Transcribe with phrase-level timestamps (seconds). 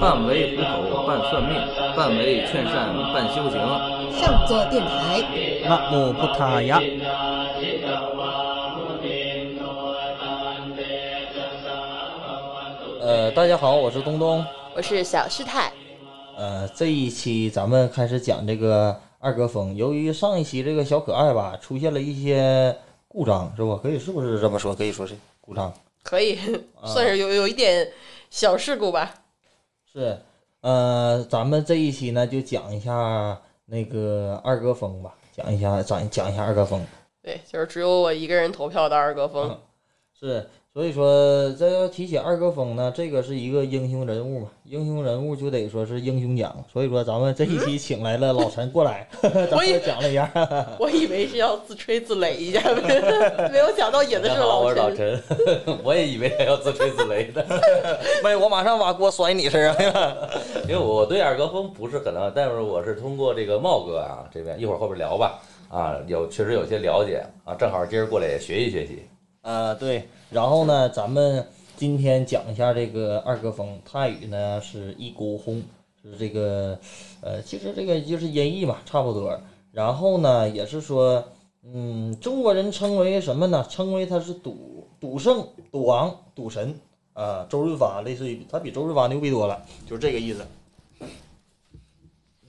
[0.00, 1.54] 半为糊口，半算命，
[1.96, 3.60] 半为劝善，半修行。
[4.18, 5.22] 上座电台，
[5.68, 6.80] 那木布塔呀。
[13.00, 14.44] 呃，大家好，我是东东，
[14.74, 15.70] 我是小师太。
[16.36, 19.76] 呃，这一期咱们开始讲这个二哥风。
[19.76, 22.74] 由于上一期这个小可爱吧，出现了一些
[23.06, 23.76] 故障，是不？
[23.76, 24.74] 可以是不是这么说？
[24.74, 25.72] 可以说是故障。
[26.02, 26.38] 可以，
[26.82, 27.86] 算是有有一点
[28.30, 29.14] 小事故吧。
[29.92, 30.18] 是，
[30.62, 36.82] 呃，咱们这一期呢，就讲一下那个二哥风吧，讲一下，讲讲一下二哥风。
[37.22, 39.60] 对，就是只有我一个人投票的二哥风。
[40.18, 40.48] 是。
[40.72, 46.54] 所以说，这要提起二哥峰呢，这个是一个英雄人物嘛，英雄人物就得说是英雄奖。
[46.72, 50.30] 所以说，咱们这一期请来了老陈过来，咱们讲了一下。
[50.78, 52.62] 我以为是要自吹自擂一下，
[53.50, 54.64] 没有想到引的是老陈。
[54.64, 55.22] 我是老陈，
[55.82, 57.44] 我也以为他要自吹自擂的。
[58.22, 60.30] 没，我马上把锅甩你身上了。
[60.62, 65.40] 因为我对二哥峰不是很了解但是我是通过这个茂哥啊这边，一会儿后边聊吧。
[65.68, 69.02] 啊，有确实有些了解啊，正好今儿过来也学习学习。
[69.42, 70.08] 啊，对。
[70.30, 71.46] 然后呢，咱们
[71.76, 75.62] 今天讲一下这个二哥峰，泰语呢是一锅轰，
[76.02, 76.78] 是这个，
[77.20, 79.40] 呃，其实这个就是音译嘛，差不多。
[79.72, 81.24] 然后呢，也是说，
[81.64, 83.66] 嗯，中国人称为什么呢？
[83.68, 86.78] 称为他是赌赌圣、赌王、赌神
[87.14, 87.46] 啊。
[87.48, 90.46] 周润发类似于他比周润发牛逼多了，就是这个意思。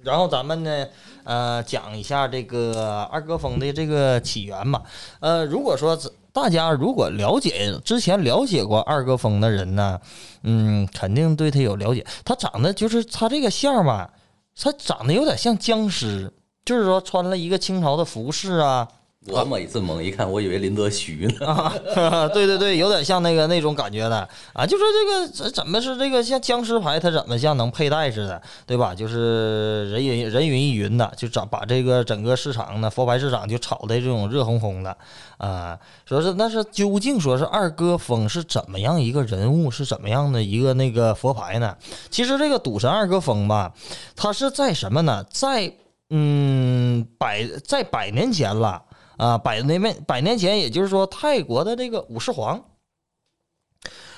[0.03, 0.88] 然后咱们呢，
[1.23, 4.84] 呃，讲一下这个二哥峰的这个起源吧。
[5.19, 5.95] 呃，如果说
[6.33, 9.99] 大家如果了解之前了解过二哥峰的人呢，
[10.43, 12.05] 嗯，肯定对他有了解。
[12.23, 14.09] 他长得就是他这个相嘛，
[14.55, 16.31] 他长得有点像僵尸，
[16.63, 18.88] 就是说穿了一个清朝的服饰啊。
[19.27, 21.45] 我每次猛一看，我以为林则徐呢。
[21.45, 28.95] 啊，对对对，有点像那个那种感觉的啊，就说这个怎怎么是这个像僵尸牌，它怎么像能佩戴似的，对吧？
[28.95, 34.97] 就是人云人云亦云的，就找把这个整个市场呢，佛牌市场就炒的这种热烘烘的
[35.38, 35.78] 啊。
[36.03, 41.78] 说是那是究竟说是二哥峰是怎么样一个人物，是怎么样的一个那个佛牌呢？
[42.09, 43.72] 其实这个赌神二哥峰吧，
[44.16, 45.24] 他是在什么呢？
[45.29, 45.72] 在
[46.09, 48.81] 嗯百在百年前了。
[49.21, 52.59] 啊，百年百百年前，也就是说，泰国的这个武士皇，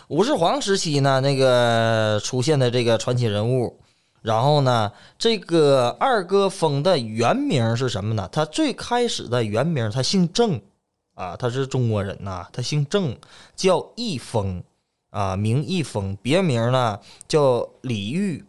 [0.07, 3.77] 武士皇时期呢，那个出现的这个传奇人物。
[4.21, 8.29] 然后呢，这个二哥峰的原名是什么呢？
[8.31, 10.61] 他最开始的原名他姓郑，
[11.15, 13.13] 啊，他是中国人呐，他姓郑，
[13.57, 14.63] 叫易峰，
[15.09, 16.97] 啊，名义峰，别名呢
[17.27, 18.45] 叫李煜。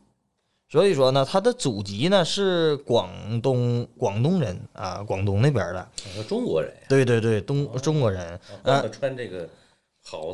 [0.74, 3.08] 所以说呢，他的祖籍呢是广
[3.40, 5.88] 东广东人啊，广东那边的，
[6.26, 6.68] 中国人。
[6.88, 8.40] 对对对，东中国人。
[8.64, 9.48] 呃，穿这个。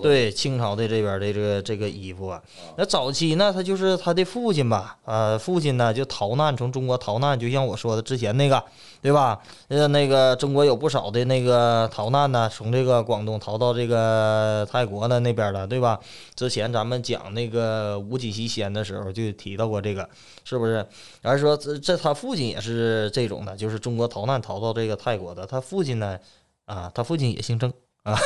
[0.03, 2.43] 对清朝的这边的这个这个衣服啊，
[2.77, 8.63] 那早期呢，他就是他的父亲吧，呃，父亲呢就逃难从中国逃难，就像我说的之前那个，
[9.01, 9.39] 对吧？
[9.69, 15.99] 呃，那个中国有不少的那个逃难呢，从这个广东逃到这个泰国的那边了，对吧？
[16.35, 20.09] 之前咱们讲那个无极西仙的时候就提到过这个，
[20.45, 20.85] 是不是？
[21.23, 26.19] 而说这这他父亲也是这种的，就是中国逃难逃到这个泰国的，他父亲呢，
[26.67, 27.73] 啊，他父亲也姓郑。
[28.03, 28.19] 啊，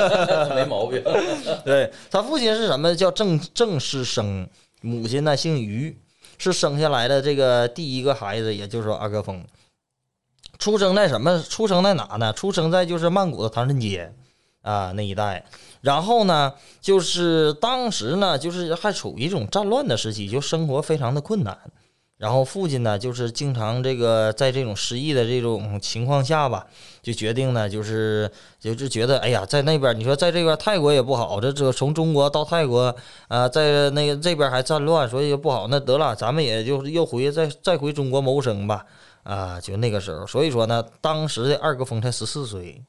[0.54, 1.02] 没毛病。
[1.64, 2.94] 对他父亲是什么？
[2.94, 4.48] 叫郑郑师生，
[4.80, 5.98] 母亲呢姓于，
[6.38, 9.44] 是生下来的这个第一个孩子，也就是说阿哥峰，
[10.58, 11.42] 出生在什么？
[11.42, 12.32] 出生在哪呢？
[12.32, 14.12] 出生在就是曼谷的唐人街
[14.62, 15.44] 啊那一带。
[15.80, 21.56] 然后呢，就是当时呢，就是还处于一种战乱的时期，就生活非常的困难。
[22.18, 26.66] 然后父亲呢，就是经常这个在这种失意的这种情况下吧，
[27.00, 32.92] 就决定呢，就是就是觉得，哎呀，在那边你说在这边泰国也不好，这这从中国到泰国
[33.28, 35.68] 啊，在那个这边还战乱，所以不好。
[35.68, 38.84] 那得了，咱们也就又回再再回中国谋生吧，
[39.22, 40.26] 啊，就那个时候。
[40.26, 42.82] 所以说呢，当时的二哥峰才十四岁，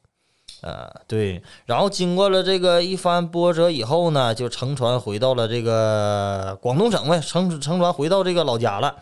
[0.61, 1.41] 啊，对。
[1.65, 8.95] 然后经过了这个一番波折以后呢，就乘船回到了这个广东省呗，乘乘船回到这个老家了。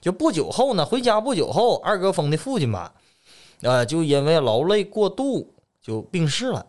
[0.00, 2.92] 就不久后呢，回家不久后，二哥峰的父亲吧，
[3.62, 6.66] 啊，就因为劳累过度就病逝了，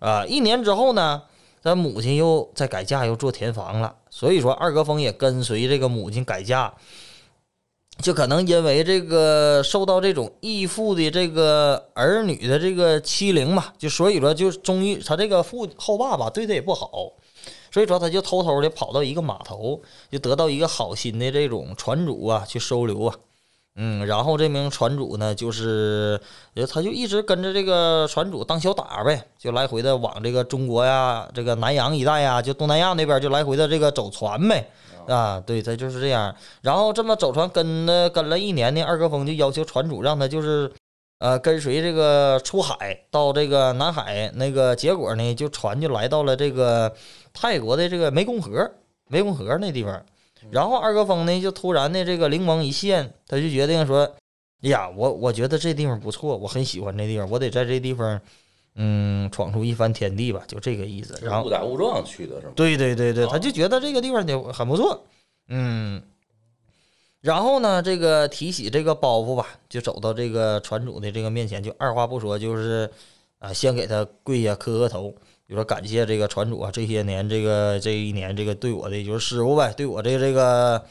[0.00, 1.22] 啊，一年之后呢，
[1.62, 3.94] 他母亲又在改嫁，又做田房了。
[4.10, 6.74] 所以说，二哥峰也跟随这个母亲改嫁，
[8.02, 16.90] 就可能因为这个受到这种义父的这个儿女的这个欺凌嘛，就所以说就终于他这个父后爸爸对他也不好。
[17.72, 23.14] 所以说，他就偷偷的跑到一个码头，就得到一个好心的这种船主啊，去收留啊，
[23.74, 26.18] 嗯，然后这名船主呢，就是，
[26.72, 34.70] 他就一直跟着这个船主当小打呗，就来回的往这个中国呀、这个南洋一带呀，就东南亚那边就来回的这个走船呗。
[35.06, 36.34] 啊，对，他就是这样。
[36.62, 40.70] 然后这么走船跟了跟了一年呢，二哥峰就要求船主让他就是，
[41.18, 44.30] 呃，跟随这个出海到这个南海。
[44.34, 46.92] 那个结果呢，就船就来到了这个
[47.32, 48.70] 泰国的这个湄公河，
[49.10, 50.04] 湄公河那地方。
[50.50, 54.04] 然后二哥峰呢，就突然的这个灵光一现，他就决定说
[54.62, 58.20] ：“哎呀，我我觉得这地方不错，我很喜欢这地方，我得在这地方，
[58.76, 62.52] 嗯，闯出一番天地吧，就这个意思。”然后误打误撞去的是吗？
[62.54, 65.04] 对对对对，哦他就觉得这个地方就很不错，
[65.48, 66.02] 嗯。
[67.22, 72.88] 然后呢，这个提起这个包袱吧，就走到这个船主的这个面前，就二话不说，就是
[73.38, 75.12] 啊，先给他跪下磕个头，
[75.48, 80.84] 就说感谢这个船主啊，这些年这个这一年这个对我的就是师傅呗，对我这个这个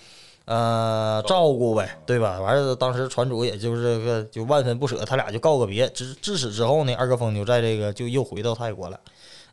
[0.45, 2.39] 呃照顾呗，对吧？
[2.39, 5.89] 完了，当时船主也就是个就万分不舍，他俩就告个别。
[5.89, 8.99] 至至此之后呢，二哥峰就在这个就又回到泰国了。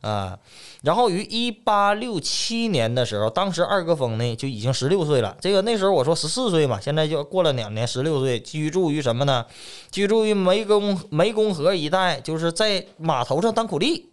[0.02, 0.36] 啊，
[0.82, 5.36] 然后于一八六七年的时候，当时二哥峰呢就已经十六岁了。
[5.40, 9.46] 这个那时候我说十四岁嘛，现在就过了两年，十六岁，居住于什么呢？
[9.92, 14.10] 居住于湄公湄公河一带，就是在码头上当苦力。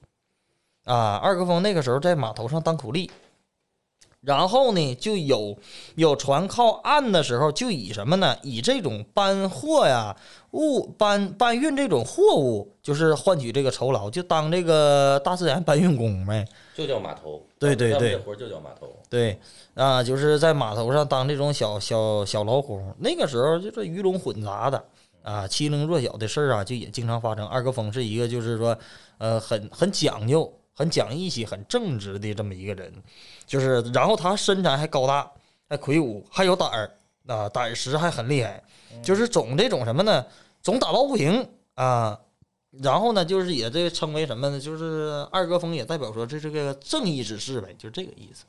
[0.86, 3.10] 啊，二哥峰那个时候在码头上当苦力，
[4.22, 5.58] 然后呢，就有
[5.96, 8.36] 有船靠岸的时候，就以什么呢？
[8.44, 10.16] 以这种搬货呀、
[10.52, 16.46] 物搬搬运这种货物，就是换取这个酬劳，就当这个大自然搬运工呗。
[16.76, 17.42] 就叫码头。
[17.58, 18.88] 对对对活儿就叫码头。
[19.10, 19.40] 对
[19.74, 22.94] 啊，就是在码头上当这种小小小劳工。
[23.00, 24.84] 那个时候就是鱼龙混杂的
[25.24, 27.48] 啊，欺凌弱小的事儿啊，就也经常发生。
[27.48, 28.78] 二哥峰是一个就是说，
[29.18, 32.94] 呃，很很讲究、很讲义气、很正直的这么一个人。
[33.50, 35.28] 就是，然后他身材还高大，
[35.68, 36.92] 还魁梧，还有胆儿
[37.26, 38.64] 啊，胆识还很厉害，
[39.02, 40.24] 就是总这种什么呢？
[40.62, 42.20] 总打抱不平啊。
[42.84, 44.60] 然后呢，就是也这称为什么呢？
[44.60, 48.46] 就是二哥峰也代表说这这个正义之士呗，就这个意思。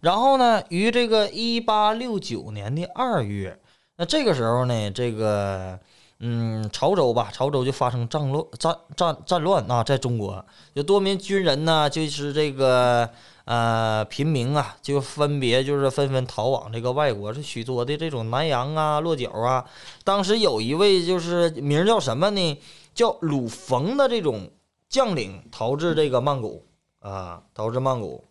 [0.00, 3.58] 然后呢，于这个一八六九年的二月，
[3.96, 5.80] 那这个时候呢，这个
[6.22, 10.44] 嗯，潮州吧，潮州就发生战乱，战战战乱啊，在中国
[10.74, 13.08] 有多名军人呢，就是这个
[13.46, 19.64] 呃平民啊，就分别就是纷纷逃往这个外国，是许多的这种南洋啊、落脚啊。
[20.04, 22.58] 当时有一位就是名叫什么呢？
[22.94, 24.50] 叫鲁冯的这种
[24.90, 26.66] 将领逃至这个曼谷
[26.98, 28.22] 啊，逃至曼谷。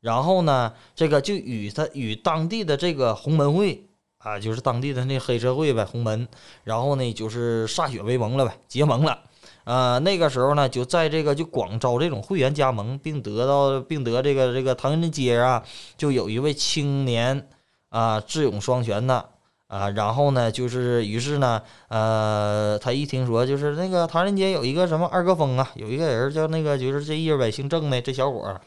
[0.00, 3.85] 然后呢，这个就与他与当地的这个洪门会
[4.26, 6.26] 啊，就是当地的那黑社会呗，洪门，
[6.64, 9.16] 然后呢就是歃血为盟了呗，结盟了。
[9.62, 15.62] 呃，那个时候呢，就在这个就广招这种会员加盟，并得到并得这个这个唐人街啊，
[15.96, 17.48] 就有一位青年
[17.90, 19.28] 啊，智勇双全的
[19.68, 28.60] 啊，然后呢，就是于是呢，呃，他一听说就是那个唐人街有一个什么二哥峰啊，有一个人叫那个就是这一呗，姓郑的这小伙儿，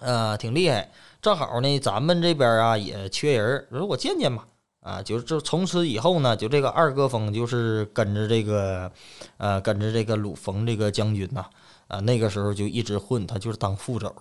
[0.00, 0.90] 呃，挺厉害。
[1.22, 4.44] 正好呢，咱们这边啊也缺人说我见见吧。
[4.80, 8.90] 啊，就是这从此以后呢，就这个二哥峰就是跟着这个，
[9.36, 11.44] 呃，跟着这个鲁冯这个将军呐、
[11.86, 14.12] 啊，那个时候就一直混，他就是当副手，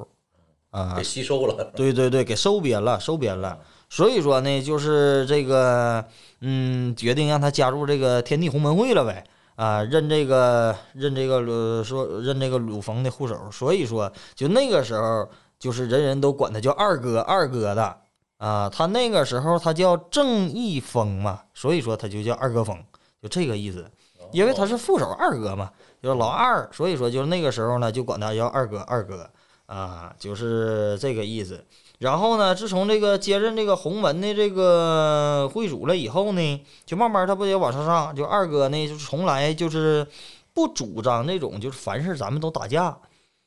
[0.70, 1.72] 啊给，吸收了。
[1.76, 3.58] 对对对，给收编了，收编了。
[3.90, 6.06] 所以说呢，就是这个，
[6.42, 9.24] 嗯，决定让他加入这个天地鸿门会了呗。
[9.56, 13.50] 啊，认这个认这个鲁说认这个鲁冯的护手。
[13.52, 15.28] 所以说，就那个时候，
[15.62, 17.98] 就是人人都管他叫二哥，二哥的
[18.38, 18.68] 啊。
[18.68, 22.84] 他那个时候他叫郑义峰嘛，所以说他就叫二哥峰，
[23.22, 23.86] 就这个意思。
[24.32, 25.70] 因为他是副手二哥嘛，
[26.02, 29.30] 就是老二，所以说就是那个时候呢，就管他叫二哥，二哥
[29.66, 31.64] 啊，就是这个意思。
[32.00, 40.08] 然后呢，自从这个接任这个洪门的这个会主了以后呢，就慢慢他不也往上上，就二哥呢，就是从来就是
[40.54, 42.98] 不主张那种就是凡事咱们都打架，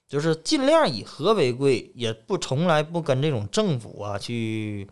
[0.08, 4.88] 就是尽量以和为贵，也不从来不跟这种政府啊去。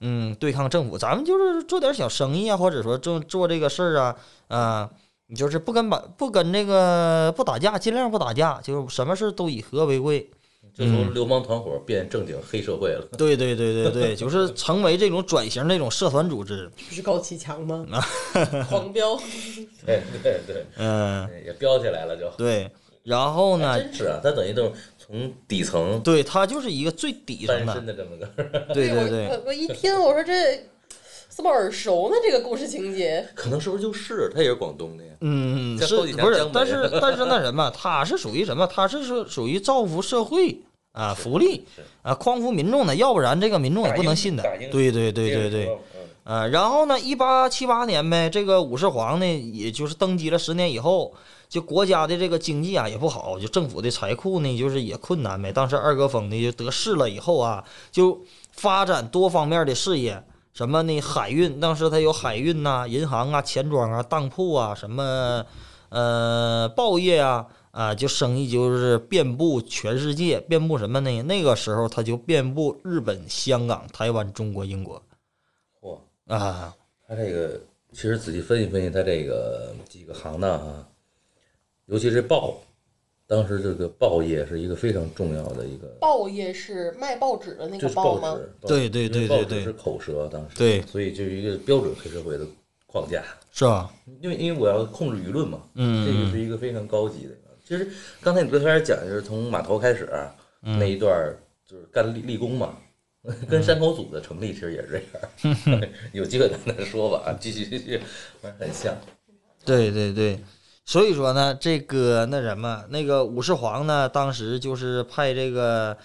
[0.00, 4.16] 嗯，对抗政府，咱们就是做点小生意啊，或者说做做这个事儿啊，
[4.48, 4.90] 啊、
[5.26, 10.30] 你就是不跟把不跟这个不打架，尽量不打架，就是什么事儿都以和为贵。
[10.74, 13.08] 就从流氓团伙变正经黑社会了。
[13.16, 16.70] 对对对对对，就是成为这种转型那种社团组织。
[16.76, 17.86] 不是高启强吗？
[18.68, 19.16] 狂飙，
[19.86, 22.28] 对对对，嗯，也飙起来了就。
[22.36, 22.70] 对。
[23.06, 28.26] 然后呢，真是啊，他等于都是从底层对他就是一个最底层翻身的，的这么个。
[28.74, 30.68] 对对对，我我一听我说这
[31.28, 32.16] 怎么耳熟呢？
[32.20, 35.10] 这个故事情节，可能是不是就是他也是广东的呀？
[35.20, 36.14] 嗯，是不是？
[36.52, 38.66] 但是但是那什么，他是属于什么？
[38.66, 40.58] 他是属属于造福社会
[40.90, 41.64] 啊，福利
[42.02, 44.42] 啊，匡扶民众的，要不然这个民众也不能信的。
[44.72, 45.78] 对对对对对，
[46.26, 51.14] 呃，然后呢，一八七八年呗，这个武士皇呢，也就是登基了十年以后，
[51.48, 55.52] 就国家的这个经济啊也不好，就政府的财库呢就是也困难呗。
[55.52, 60.20] 当时二哥峰呢就得势了以后啊，就发展多方面的事业，
[60.52, 61.00] 什么呢？
[61.00, 65.46] 海运，当时他有海运呐、银行啊、钱庄啊、当铺啊，什么
[65.90, 67.46] 呃报业啊。
[67.70, 71.22] 啊，就生意就是遍布全世界，遍布什么呢？
[71.24, 75.02] 那个时候他就遍布日本、香港、台湾、中国、英国，
[76.26, 76.74] 啊。
[77.08, 77.60] 他这个
[77.92, 80.88] 其实仔细分析分析，他这个几个行当啊，
[81.86, 82.60] 尤其是报，
[83.26, 88.38] 当时这个报业是一个非常重要的一个，报业是卖报纸的那个报吗？
[88.62, 92.44] 对对对对对报纸是口舌，当时对所以就是一个标准黑社会的
[92.86, 93.22] 框架。
[93.52, 93.90] 是吧？
[94.20, 97.30] 因为因为我要控制舆论嘛，嗯这个是一个非常高级的。
[97.64, 97.88] 其实
[98.20, 100.08] 刚才你最开始讲就是从码头开始、
[100.62, 102.76] 嗯那一段儿就是干立立功嘛，
[103.50, 105.02] 跟山口组的成立其实也是
[105.42, 105.82] 这样。
[106.12, 108.00] 有机会咱再说吧，啊，继续继续，
[108.58, 108.94] 很像。
[109.64, 110.38] 对对对，
[110.84, 115.96] 所以说呢，这个那什么，那个武士皇呢，当时就是派这个，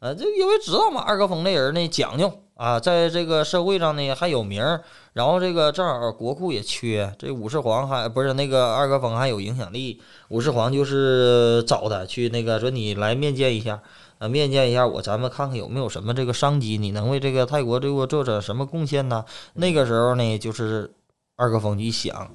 [0.00, 4.82] 呃，就因为知道嘛，二哥峰这人呢讲究啊，在这个社会上呢还有名儿，
[5.14, 13.80] 然后这个正好国库也缺，这武士皇还不是那个二哥峰还有影响力，武士皇就是找他去那个说你来面见一下。
[14.18, 19.24] 啊，面见一下我，咱们看看有没有什么这个商机，你能为这个泰国这个做点什么贡献呢？
[19.54, 20.90] 那个时候呢，就是
[21.36, 22.34] 二哥峰一想，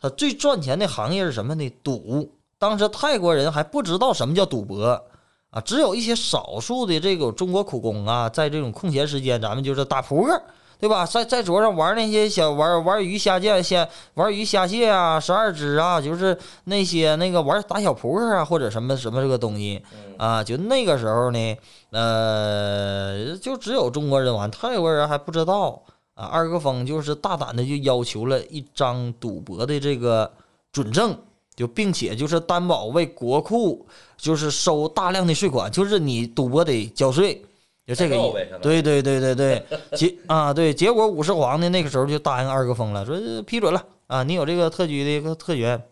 [0.00, 1.70] 他最赚钱的行业是什么呢？
[1.82, 2.32] 赌。
[2.58, 5.04] 当时泰国人还不知道什么叫赌博
[5.50, 10.42] 啊，只有一些少数的这个中国苦工啊，在这种空闲时间，咱们就是打扑克，
[10.78, 11.04] 对吧？
[11.04, 19.82] 在在桌上玩那些小玩玩鱼虾蟹、虾玩鱼虾蟹啊、十二只啊，就是那些那个玩打小扑克啊，或者什么什么这个东西
[20.16, 21.56] 啊，就那个时候呢，
[21.90, 25.82] 呃，就只有中国人玩，泰国人还不知道。
[26.14, 30.28] 啊，二哥峰就是大胆的就要求了一张赌博的这个
[30.72, 31.16] 准证，
[31.54, 37.40] 就并且就是担保为国库就是收大量的税款，就是你赌博得交税，
[37.88, 45.82] 就这个意代购呗相当于对对对对对，结 啊对，结果武士皇呢那个时候就答应二哥峰了，说呃批准了啊，你有这个特区的一个特权。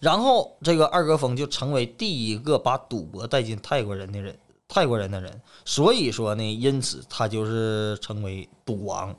[0.00, 4.32] 然后这个二哥峰就成为第一个把赌博带进泰国人的人，
[4.68, 5.30] 泰国人的人，
[5.64, 9.12] 所以说呢，因此他就是成为赌王，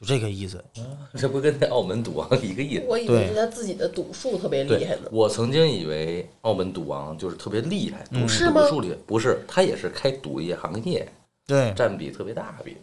[0.00, 0.64] 就这个意思。
[1.16, 2.84] 这不跟那澳门赌王一个意思？
[2.86, 5.08] 我以为是他自己的赌术特别厉害对呢，。
[5.10, 11.04] 我曾经以为澳门赌王就是特别厉害，赌术厉害，不是，他也是开赌业行业，
[11.50, 12.80] 对占比特别大比例。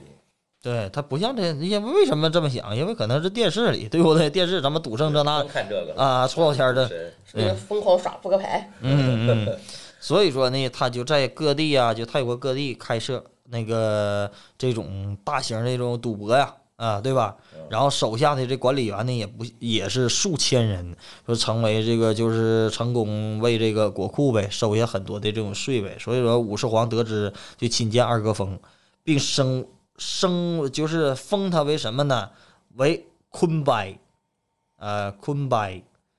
[0.61, 2.75] 对，他不像这，因为为什么这么想？
[2.75, 4.29] 因为可能是电视里，对不对？
[4.29, 6.89] 电视咱们赌圣这那看这个啊，出老千儿的，
[7.25, 8.69] 是疯狂耍扑克牌？
[8.81, 9.57] 嗯嗯。
[9.99, 16.53] 所以说呢，他就在各地啊，就泰国各地开设那个这种大型的这种赌博呀，啊，
[17.01, 17.35] 对吧？
[17.71, 25.97] 然后手下的这管理员呢，也不也是数千人，说成为这个就是成功为这个国库呗收下很多的这种税呗。
[25.99, 28.59] 所以说武士皇得知就亲见二哥封，
[29.03, 29.65] 并升
[29.97, 32.29] 升就是封他为什么呢？
[32.75, 33.73] 为坤伯，
[34.77, 35.67] 呃，坤伯，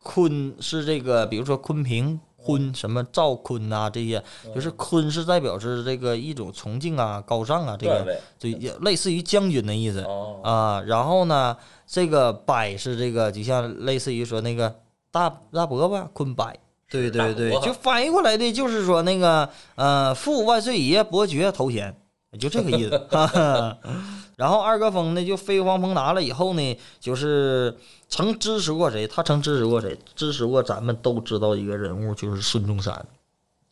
[0.02, 2.20] 坤是这个，比如说昆平。
[2.40, 4.22] 坤什么赵坤呐、这些
[4.54, 10.00] 就是坤是代表是这个一种崇敬啊、高尚啊，这个就也类似于将军的意思。
[10.02, 14.74] 哦，啊，然后呢，这个百是这个，就像类似于说那个
[15.10, 16.56] 大大伯伯坤百，
[16.88, 21.94] 对对对就翻译过来的就是说那个呃，父万岁爷伯爵头衔，
[22.38, 23.08] 就这个意思。
[24.38, 27.76] 然后二哥峰呢，就飞黄腾达了以后呢，就是
[28.08, 29.04] 曾支持过谁？
[29.04, 29.98] 他曾支持过谁？
[30.14, 32.94] 支持过咱们都知道一个人物，就是孙中山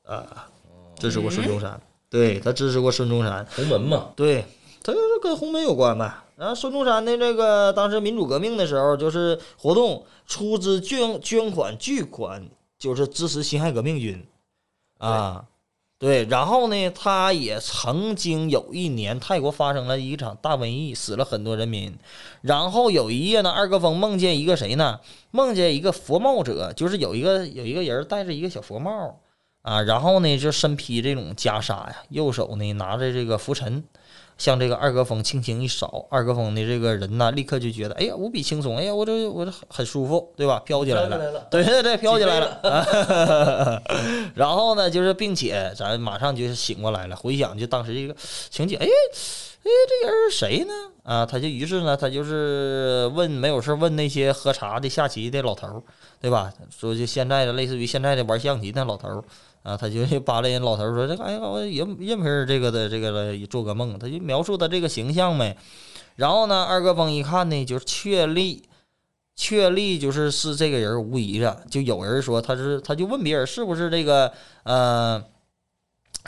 [0.05, 0.49] 啊，
[0.99, 1.81] 支持过孙中山。
[2.11, 4.45] 对他支持过孙中山，洪门嘛，对，
[4.83, 6.13] 他就是跟洪门有关呗。
[6.35, 12.45] 然后孙中山的这个当时民主革命的时候，就是活动出资捐捐款巨款，
[12.77, 14.27] 就是支持辛亥革命军
[14.99, 15.45] 啊。
[15.99, 21.97] 对，然后呢，他也曾经有一年泰国发生了一场大瘟疫，死了很多人民。
[22.43, 25.01] 然后有一夜呢，二哥峰梦见一个谁呢？
[25.31, 29.21] 梦见一个佛帽者，就是有一个有一个人戴着一个小佛帽
[29.63, 33.83] 啊，然后呢就身披这种袈裟呀，右手呢拿着这个拂尘，
[34.39, 40.61] 向这个二哥峰轻轻一扫，二哥峰的这个人呢，立刻就觉得，哎呀，无比轻松，哎呀，我这我这很很舒服，对吧？
[40.61, 41.17] 飘起来了。
[41.33, 43.83] 了，对对对，飘起来了。
[44.37, 48.15] 然后呢，就是并且咱马上就是醒过来了，回想就当时这个
[48.51, 50.73] 情景，哎哎，这人是谁呢？
[51.03, 55.83] 啊，他就于是呢，他就是问没有事问那些喝茶的、下棋的老头儿，
[56.21, 56.53] 对吧？
[56.77, 59.25] 说就现在的类似于现在的玩象棋的老头儿
[59.67, 65.57] 啊，他就 扒拉人老头说这个，哎呀，我人人品儿这个的这个的做个梦，他就描述他这个形象呗。
[66.15, 68.63] 然后呢，二哥峰一看呢，就是确立。
[69.39, 74.33] 确立就是是这个人无疑的，就有人说他是，他就问别人是不是这个
[74.63, 75.23] 呃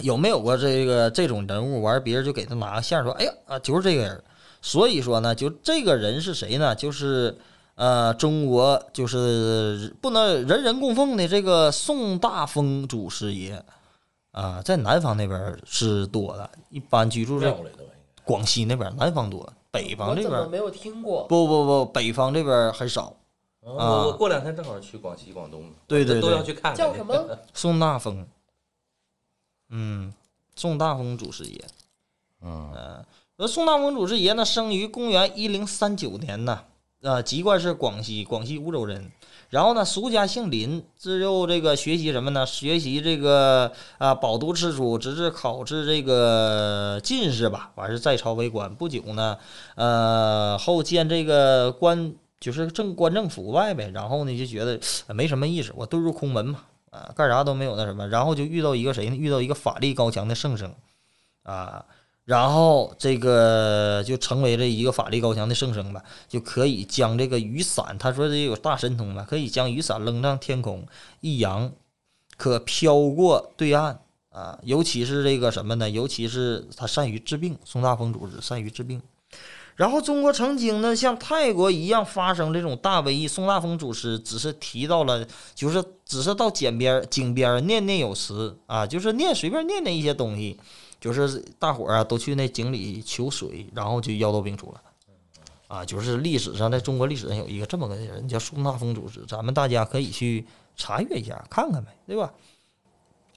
[0.02, 4.22] 有没有过这个这种人物，完别人就给他拿个线说，哎呀啊就是这个人，
[4.60, 6.74] 所以说呢，就这个人是谁呢？
[6.74, 7.34] 就是
[7.78, 13.64] 呃中国就是不能人人供奉的这个宋大风祖师爷
[14.32, 17.54] 啊，在南方那边是多的，一般居住在
[18.24, 21.24] 广西那边，南方多，北方这边怎么没有听过？
[21.28, 23.14] 不不不，北方这边很少。
[23.60, 26.76] 哦啊过两天正好去广西、广东，对对对都要去看看。
[26.76, 27.14] 叫什么？
[27.54, 28.26] 宋大风，
[29.68, 30.12] 嗯，
[30.56, 31.64] 宋大风祖师爷。
[32.42, 32.72] 嗯，
[33.36, 36.64] 呃，宋大风祖师爷呢，生于公元一零三九年呢，
[37.02, 39.10] 呃，籍贯是广西，广西梧州人。
[39.50, 42.44] 然后呢，俗家姓林，自幼这个学习什么呢？
[42.44, 48.74] 学习这个啊，饱读诗书，直至考至这个进士吧，完事在朝为官。
[48.74, 49.38] 不久呢，
[49.76, 54.78] 呃，后见这个官就是正官正腐败呗，然后呢就觉得
[55.14, 59.16] 没什么意思，我遁入空门嘛，啊，干啥都没有那什么，然后就遇到一个谁呢？
[59.16, 60.74] 遇到一个法力高强的圣僧，
[61.44, 61.86] 啊，
[62.28, 70.86] 然后这个就成为了一个法力高强的圣僧吧，就可以将这个雨伞，他说这有大神通吧，可以将雨伞扔上天空，
[71.22, 71.72] 一扬
[72.36, 74.58] 可飘过对岸啊。
[74.62, 75.88] 尤其是这个什么呢？
[75.88, 79.00] 尤其是他善于治病，宋大风祖师善于治病。
[79.76, 90.58] 然后中国曾经呢，像泰国一样发生这种大瘟疫，宋大风祖师只是提到了，就是只是到井边儿井边儿念念有词啊，就是念随便念念一些东西，
[91.00, 94.82] 就是大伙儿啊都去那井里求水，然后就药到病除了。
[95.68, 102.32] 啊，就是历史上，在中国历史上有一个这么个人叫宋大风组织，咱们大家可以去查阅一下，看看呗，对吧？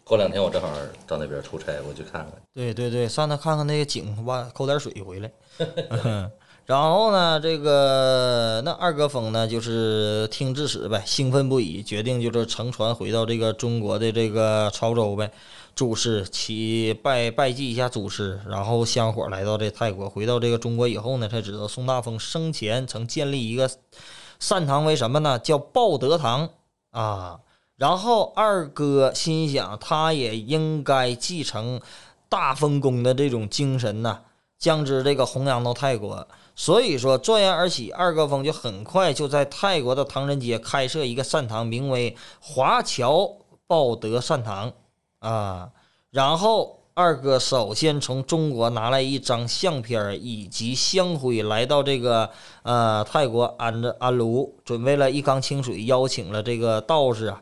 [0.06, 0.70] 过两天我正好
[1.06, 2.32] 到那边出差，我去看看。
[2.54, 5.30] 对对对，上那看看那个井，挖抠点水回来。
[6.66, 15.30] 然后呢，这个那二哥峰呢，就是听致使呗，兴奋不已，决定就是乘船回到这个中国的这个潮州呗。
[15.82, 23.68] 祖师起拜拜祭一下祖师，然后香火来到这泰国，回到这个中国以后呢，才知道宋大风生前曾建立一个
[24.40, 25.40] 善堂，为什么呢？
[25.40, 26.48] 叫报德堂
[26.92, 27.40] 啊。
[27.78, 31.82] 然后二哥心想，他也应该继承
[32.30, 34.22] 大丰公的这种精神呐、
[34.60, 36.28] 将之这个弘扬到泰国。
[36.56, 43.28] 所以说，转眼而起，二哥峰就很快就在泰国的唐人街开设一个善堂，名为华侨
[43.66, 44.72] 报德善堂
[45.22, 45.70] 啊。
[46.12, 52.30] 然后二哥首先从中国拿来一张相片儿以及香灰，来到这个
[52.64, 57.42] 呃泰国安着安炉，准备了一缸清水，邀请了这个道士啊。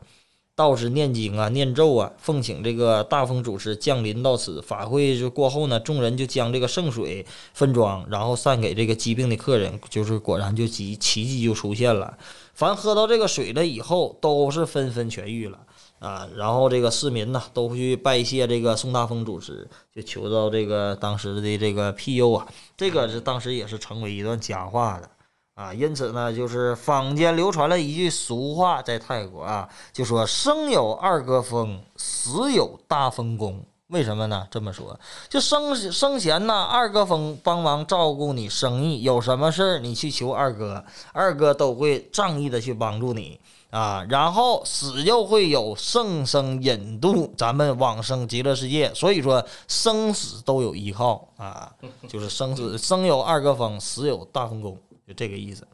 [0.56, 4.62] 道士念经啊，念咒啊，奉请这个大风祖师降临到此。
[4.62, 9.80] 法会就过后呢，众人就将这个圣水分装，然后散给这个疾病的客人。
[9.90, 12.18] 就是果然就奇奇迹就出现了，
[12.54, 15.58] 凡喝到这个水了以后，都是纷纷痊愈了
[16.00, 16.28] 啊。
[16.36, 22.48] 然后这个市民呢，都去拜谢这个宋大风主持，就求到这个当时的这个庇佑啊。
[22.76, 25.10] 这个是当时也是成为一段佳话的。
[25.56, 33.62] 啊，因此呢，就是坊间流传了一句俗话，在泰国啊，就说“生有二哥峰，死有大风公”。
[33.88, 34.48] 为什么呢？
[34.50, 43.38] 这么说，就生生前呢，二哥峰帮忙照顾你生意，有什么事儿你去求二哥，二哥都会仗义的去帮助你
[43.70, 44.06] 啊。
[44.10, 48.94] 然后死又会有圣僧引渡咱们往生极乐世界。
[48.94, 51.72] 所以说，生死都有依靠啊，
[52.08, 54.78] 就是生死生有二哥峰，死有大风公。
[55.08, 55.68] 就这个意思，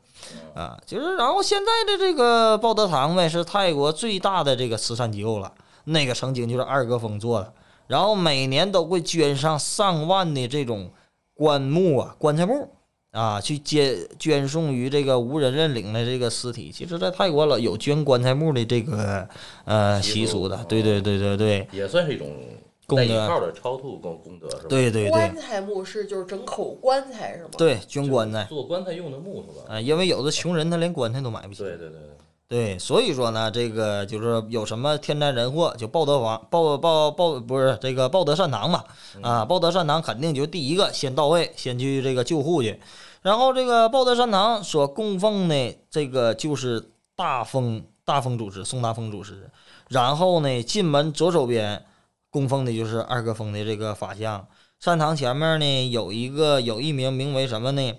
[0.53, 5.51] 啊，就是然后现在的这个报德堂呗，是泰国最大的这个慈善机构了。
[5.83, 7.53] 那个曾经就是二哥峰做的，
[7.87, 10.89] 然后每年都会捐上上万的这种
[11.33, 12.71] 棺木啊、棺材木
[13.15, 16.69] 啊，去捐捐送于这个无人认领的这个尸体。
[16.69, 19.25] 其实，在泰国老有捐棺材木的这个
[19.63, 22.27] 呃习俗的，对对对对对也算是一种
[22.85, 29.75] 功德的超度功功德是吧？，对对对棺材木是就是整口棺材是吗？，对，捐棺材做棺材用的木头吧？
[29.75, 31.63] 啊，因为有的穷人他连棺材都买不起。
[31.63, 32.01] 对对对对，
[32.47, 38.83] 对，所以说呢，这个就是有什么天灾人祸，就报德王报报报不是这个报德善堂嘛，
[39.23, 42.79] 啊，报德善堂肯定就第一个先到位，先去这个救护去，
[43.23, 49.49] 然后这个报德善堂所供奉的这个就是大风大风祖师宋大风祖师，
[49.89, 51.83] 然后呢进门左手边
[52.29, 54.47] 供奉的就是二哥峰的这个法像，
[54.79, 57.93] 善堂前面呢有一个有一名名为什么呢？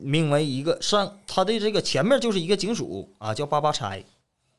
[0.00, 4.04] 名为一个上，它的这个前面就是一个警署啊，叫八八拆，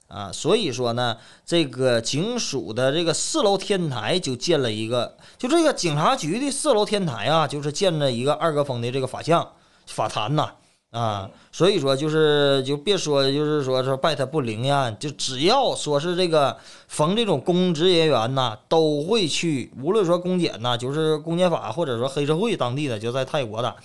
[0.07, 9.51] 啊，所以说呢，这个警署的这个四楼天台就建了一个，就这个警察局的四楼天台啊，就是建了一个二哥峰的这个法像、
[9.85, 10.51] 法坛呐。
[10.89, 23.75] 啊，所以说就是就别说就是说说拜他不灵验，就只要说是这个逢这种公职人员呐，都会去，无论说公检呐，就是公检法或者说黑社会当地的，就在泰国的，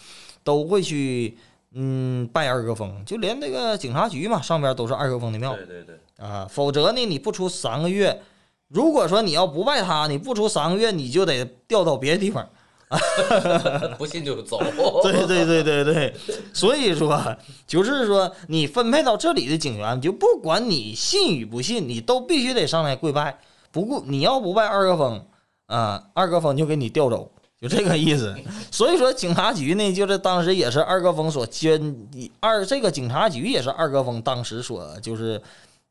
[0.45, 1.37] 都会去
[1.75, 8.23] 嗯拜二哥峰，就连那个警察局嘛，上边都是二哥峰的庙对对对，啊，否则呢，你不出三个月，
[8.69, 12.49] 如果说你要不拜他，你不出三个月，你就得调到别的地方。
[13.97, 14.59] 不信就走。
[15.03, 16.15] 对对对对对，
[16.53, 17.19] 所以说
[17.67, 23.39] 就是说，你分配到这里的警员，就不管你信与不信，你都必须得上来跪拜。
[23.71, 25.25] 不过你要不拜二哥峰
[25.69, 27.31] 啊，二哥峰就给你调走，
[27.63, 28.37] 就这个意思。
[28.71, 31.97] 所以说警察局呢，就是当时也是二哥峰所捐
[32.41, 35.41] 二这个警察局也是二哥峰当时所就是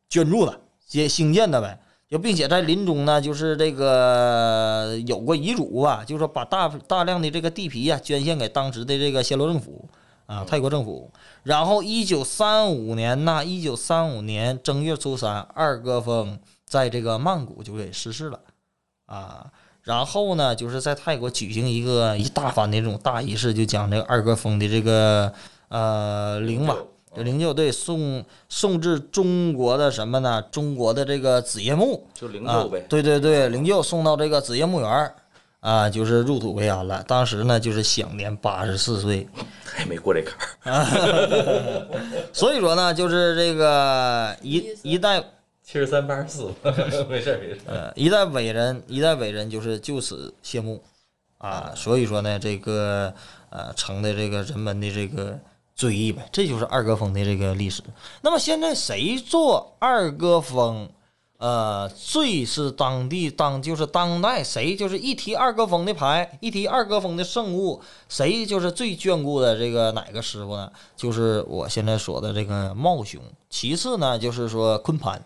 [0.09, 1.79] 捐助的、建兴建的呗。
[2.09, 9.87] 就并且在临终呢，就是这个有过遗嘱吧，就是说把大大量的这个地皮啊、捐献给当时的这个暹罗政府
[10.25, 11.09] 啊，泰国政府。
[11.43, 18.37] 然后一九三五年呐，一九三五年正月初三，二哥峰在这个曼谷就给逝世了
[19.05, 19.49] 啊。
[19.83, 25.31] 然后呢，就是在泰国举行一个一大番的这种大仪式，就将这个二哥峰的这个
[25.69, 26.75] 呃灵吧。
[27.13, 30.41] 这灵柩对送送至中国的什么呢？
[30.49, 35.13] 中国的这个子夜墓就灵啊柩呗，，对对对，灵柩送到这个子夜墓园儿
[35.59, 37.03] 啊，就是入土为安了。
[37.05, 39.27] 当时呢，就是享年八十四岁。
[39.65, 40.37] 还没过这坎
[40.73, 41.87] 儿。
[42.31, 45.21] 所以说呢，就是这个一一代
[45.71, 46.53] 七十三八十四，
[47.07, 47.73] 没事儿没事儿。
[47.73, 50.83] 呃一代伟人，一代伟人就是就此谢幕
[51.37, 51.71] 啊。
[51.73, 53.13] 所以说呢，这个
[53.49, 55.39] 呃成的这个人们的这个
[55.73, 57.81] 追忆呗，这就是二哥峰的这个历史。
[58.19, 60.89] 那么现在谁做二哥峰？
[61.37, 70.69] 呃，最是当地当就是当代谁就是一提二哥峰的牌，一提二哥峰的圣物，谁就是最眷顾的这个哪个师傅呢？
[70.97, 73.21] 就是我现在说的这个茂雄。
[73.49, 75.23] 其次呢，就是说坤盘。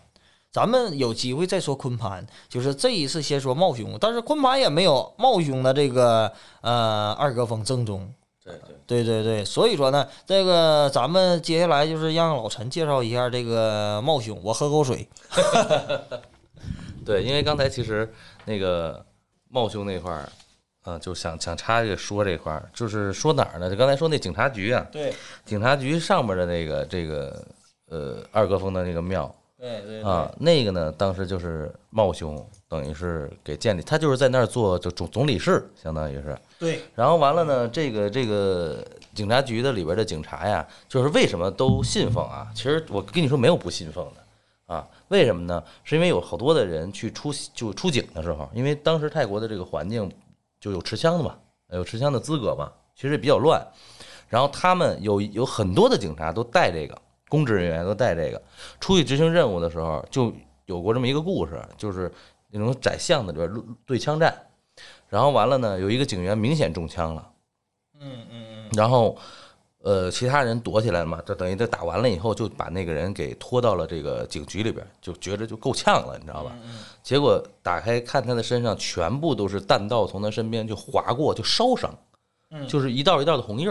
[0.52, 6.32] 咱们有机会再说昆盘，就是这一次先说茂兄，但是昆盘也没有茂兄的这个
[6.62, 8.12] 呃二哥峰正宗。
[8.42, 8.54] 对
[8.86, 15.08] 对，对对对，所以说呢，这个咱们接下来就是让老陈介绍一下这个茂兄，我喝口水。
[17.04, 18.08] 对，因为刚才其实
[18.44, 19.04] 那个
[19.48, 20.28] 茂兄那块儿，
[20.84, 23.68] 嗯，就想想插一个说这块儿，就是说哪儿呢？
[23.68, 25.12] 就刚才说那警察局啊，对
[25.44, 27.44] 警察局上面的那个这个
[27.90, 36.36] 呃二哥峰的那个庙对对啊，那个呢，当时就是茂兄等于是给建立，他就是在那儿做就总总理事，相当于是。
[36.58, 42.46] 对然后完了呢，这个这个警察局的里边的警察呀，就是为什么都信奉啊？
[42.54, 44.86] 其实我跟你说，没有不信奉的啊。
[45.08, 45.62] 为什么呢？
[45.84, 50.10] 是因为有好多的人去出就出警的时候，因为当时泰国的这个环境
[50.60, 51.34] 就有持枪的嘛，
[51.70, 53.66] 有持枪的资格嘛，其实比较乱。
[54.28, 58.40] 然后他们有有很多的警察都带这个，公职人员都带这个，
[58.80, 60.32] 出去执行任务的时候，就
[60.66, 62.10] 有过这么一个故事，就是
[62.50, 64.34] 那种窄巷子里边对对枪战。
[65.08, 67.30] 然后完了呢，有一个警员明显中枪了，
[68.00, 69.16] 嗯嗯然后
[69.78, 76.52] 呃，其他人躲起来了嘛，就等于他打完了以后，就把那个人给拖到了这个警局里边，就觉着就够呛了，你知道吧？
[77.04, 81.96] 结果打开看他的身上全部都是弹道从他身边就划过，就烧伤，
[82.66, 83.68] 就是一道一道的红印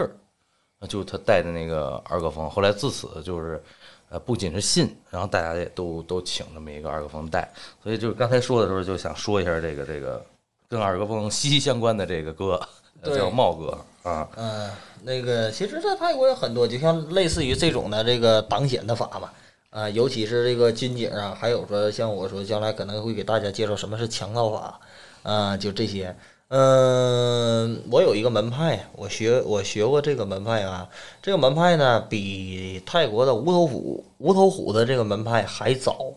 [0.88, 3.62] 就他带的那个二哥峰，后来自此就是。
[4.08, 10.24] 呃，不仅是信，然后大家也都都请这么一个二哥峰带，所以就是刚才说的时候，就想说一下这个这个
[10.68, 12.52] 跟二哥峰息息相关的这个歌，
[13.00, 13.76] 呃对叫茂哥
[14.08, 14.70] 啊，嗯，
[15.02, 19.28] 那个其实，在泰国有很多，就像类似于这种的这个挡险的法嘛，
[19.70, 24.80] 啊，尤其是这个军警啊，还有说像我说将来可能会给大家介绍什么是强盗法，
[25.24, 26.14] 啊，就这些。
[26.48, 30.88] 嗯，我有一个门派，我学我学过这个门派啊。
[31.20, 36.14] 这个门派呢，比泰国的无头虎无头虎的这个门派还早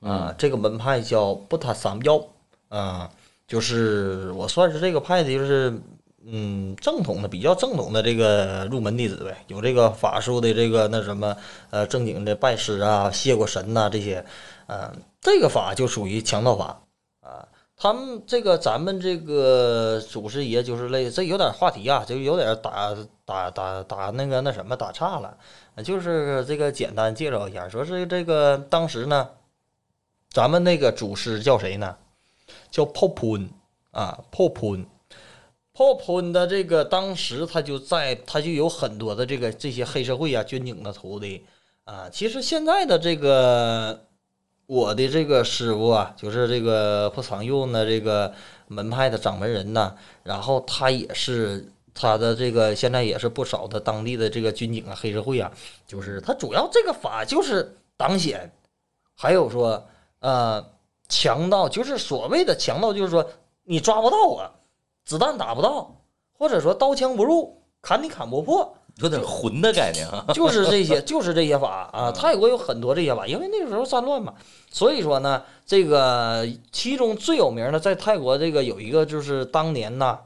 [0.00, 0.34] 啊。
[0.36, 2.22] 这个门派叫布塔三妖
[2.68, 3.10] 啊，
[3.48, 5.72] 就是我算是这个派的，就是
[6.26, 11.34] 嗯正统的比较正统的这个入门弟子呗，有这个法术的这个那什么
[11.70, 14.22] 呃正经的拜师啊、谢过神呐、这些，
[14.66, 16.82] 啊，这个法就属于强盗法
[17.22, 17.48] 啊。
[17.82, 25.34] 他们这个咱们这个祖师爷就是类，这有点话题啊，就有点打打打打那个那什么打岔了，
[25.82, 29.30] 就是这个简单介绍一下，说是这个当时呢，
[30.30, 31.96] 咱们那个祖师叫谁呢？
[32.70, 33.48] 叫炮喷
[33.92, 34.84] 啊，炮喷。
[35.72, 41.46] 炮喷的这个当时他就在，他就有很多的这个这些黑社会啊、军警的徒弟
[41.84, 42.10] 啊。
[42.12, 44.04] 其实现在的这个
[44.70, 48.32] 我的这个师傅啊，就是这个破长佑呢，这个
[48.68, 55.50] 门派的掌门人呢，然后他也是他的这个现在也是不少的当地的这个军警啊、黑社会啊，
[55.88, 58.48] 就是他主要这个法就是挡险，
[59.16, 59.84] 还有说
[60.20, 60.64] 呃
[61.08, 63.28] 强盗，就是所谓的强盗，就是说
[63.64, 64.48] 你抓不到我，
[65.04, 66.00] 子弹打不到，
[66.38, 70.24] 或者说刀枪不入，砍你砍不破，有点混的概念啊。
[70.34, 72.12] 就是这些，就是这些法啊。
[72.12, 74.34] 泰国有很多这些法，因为那时候战乱嘛，
[74.70, 80.18] 所以说呢，这个其中最有名的，在泰国这个有一个就是当年呐，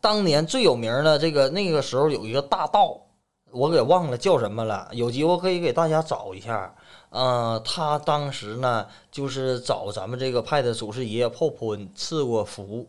[0.00, 3.00] 当年最有名的这个那个时候有一个大道，
[3.50, 6.74] 我给忘了叫什么了，有机会可以给大家找一下。
[7.10, 12.84] 呃，他当时呢，就是找咱们这个派的祖师爷泡坤赐过福，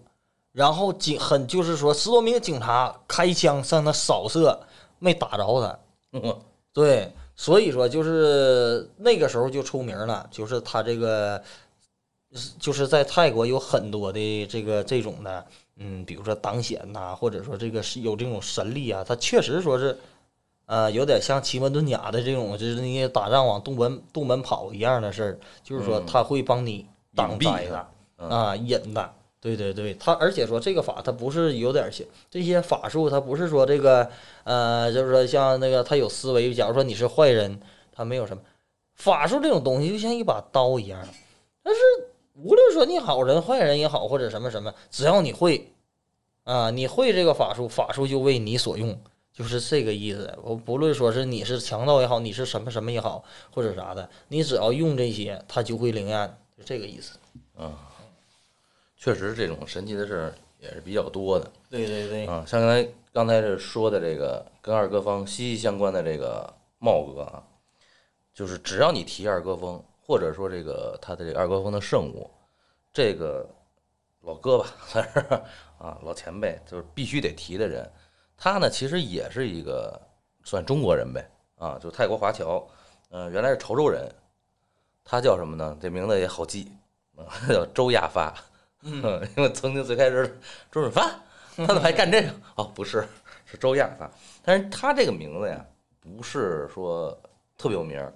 [0.56, 4.58] 然后警很就是说十多名警察开枪向他扫射，
[5.00, 5.80] 没打着他。
[6.14, 6.42] 嗯
[6.72, 11.44] 对，所以说就是那个时候就出名了，就是他这个，
[12.58, 19.98] 就是在泰国有很多的这个这种的，嗯，比如说挡险呐、或者说这个是有这种神力啊，他确实说是，
[20.68, 27.88] 呃，有点像奇门遁甲的这种，就是那些打仗往东门东门跑一样的事儿，就是说嗯他会帮你挡灾的
[28.20, 29.14] 嗯啊，引的。
[29.54, 34.10] 对对对，他而且说这个法，他不是有点像这些法术，他不是说这个
[34.44, 37.60] 呃，就是说像那个他有思维，假如说你是坏人，
[37.92, 38.42] 他没有什么
[38.96, 41.00] 法术这种东西，就像一把刀一样。
[41.62, 41.80] 但是
[42.34, 45.72] 无论说你好人坏人也好，或者什么什么，只要你会
[46.44, 49.00] 啊，你会这个法术，法术就为你所用，
[49.32, 50.36] 就是这个意思。
[50.42, 57.20] 我不论说是你是强盗也好，你是什么什么也好，或者啥的，你只要用这些，他就会灵验，就这个意思。
[57.56, 57.94] 啊
[59.06, 62.44] 确实这种神奇的事儿也是比较多的对对对，啊。
[62.48, 67.44] 像刚才刚才这说的这个跟二哥方息息相关的这个茂哥啊，
[68.34, 72.28] 就是只要你提二哥峰，或者说这个他的这个二哥峰的圣物，
[72.92, 73.48] 这个
[74.22, 75.20] 老哥吧，算是
[75.78, 77.88] 啊老前辈，就是必须得提的人。
[78.36, 80.02] 他呢，其实也是一个
[80.44, 82.68] 算中国人呗，啊，就泰国华侨，
[83.12, 84.12] 嗯、原来是潮州人，
[85.04, 85.78] 他叫什么呢？
[85.80, 86.72] 这名字也好记，
[87.16, 88.34] 啊， 叫周亚发。
[88.86, 90.40] 嗯， 因为曾经最开始
[90.72, 91.02] 周润发，
[91.56, 92.30] 他怎么还干这个？
[92.56, 93.08] 哦，不是，
[93.46, 94.10] 是周亚发。
[94.44, 95.66] 但是他这个名字呀，
[96.00, 97.12] 不是说
[97.58, 98.14] 特别有名儿，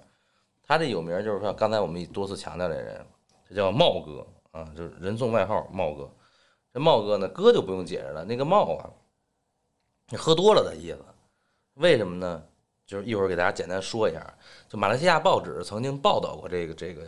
[0.62, 3.04] 他这有名就是说刚才我们多次强调这人，
[3.48, 6.08] 这叫茂哥啊，就是人送外号茂哥。
[6.72, 8.88] 这茂哥呢，哥就不用解释了，那个茂啊，
[10.08, 11.04] 你喝多了的意思。
[11.74, 12.42] 为什么呢？
[12.86, 14.34] 就是一会儿给大家简单说一下，
[14.68, 17.02] 就马来西亚报纸曾经报道过这个这个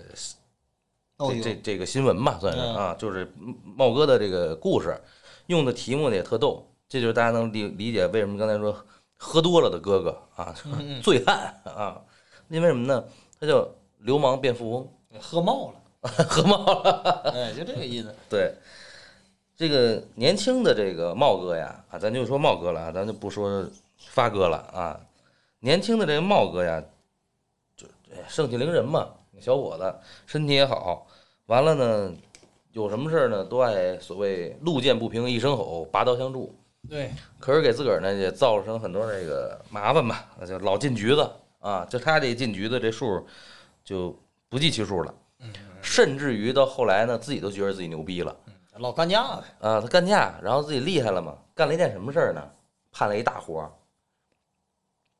[1.28, 3.30] 这这这个新闻吧，算是嗯啊，就是
[3.76, 4.98] 茂哥的这个故事，
[5.46, 8.74] 用的题目呢也特逗，这就是大家能理理解为什么刚才说
[9.16, 10.54] 喝多了的哥哥啊，
[11.02, 12.00] 醉汉啊，
[12.48, 13.04] 因为什么呢？
[13.40, 14.88] 他叫流氓变富翁，
[15.20, 17.32] 喝冒了， 喝冒了。
[17.35, 18.14] 哎，就这个意思。
[18.28, 18.54] 对，
[19.56, 23.64] 这个年轻的这个茂哥呀，啊，咱就说茂哥了啊，咱就不说
[23.96, 25.00] 发哥了啊。
[25.61, 26.82] 年轻的这个茂哥呀，
[27.76, 29.08] 就哎盛气凌人嘛，
[29.40, 29.94] 小伙子
[30.26, 31.06] 身体也好，
[31.46, 32.14] 完了呢，
[32.72, 36.55] 有什么事儿呢，都爱所谓路见不平一声吼，拔刀相助。
[36.88, 43.26] 对，可是给自个儿呢也造成很多这个麻烦吧，那就老进局子啊，就他这进局子这数
[43.85, 44.16] 就
[44.48, 45.14] 不计其数了，
[45.81, 48.37] 甚至于到后来呢，自己都觉得自己牛逼了。
[48.78, 49.44] 老干架呗。
[49.61, 52.42] 啊，他干架，然后自己厉害了嘛，干了一件什么事儿呢？
[52.90, 53.70] 判了一大活儿。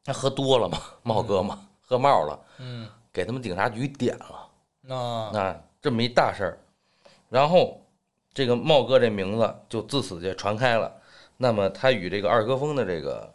[0.04, 4.48] 他喝多了嘛， 茂哥嘛，喝冒了，嗯，给他们警察局点了，
[4.80, 6.58] 那啊，这么一大事儿。
[7.28, 7.84] 然后
[8.32, 10.90] 这个茂哥这名字就自此就传开了。
[11.36, 13.30] 那么他与这个二哥峰的这个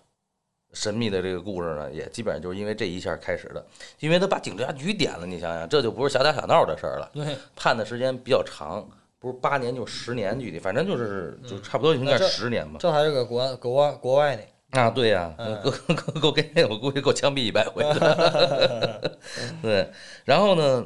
[0.74, 3.66] 神秘的这个故事呢，也基本上就是因为这一下开始的，
[4.00, 7.10] 因为他把警察局点了，你想想，这就不是小打小闹的事儿了。
[7.14, 8.88] 对，判的时间比较长，
[9.20, 12.78] 不是八年就是十年，具体反正就是就差不多应该十年吧。
[12.80, 14.42] 这还是搁国国外国外呢。
[14.72, 19.20] 啊，对呀、嗯够够够给我估计够枪毙一百回的。
[19.64, 19.90] 对，
[20.26, 20.86] 然后呢，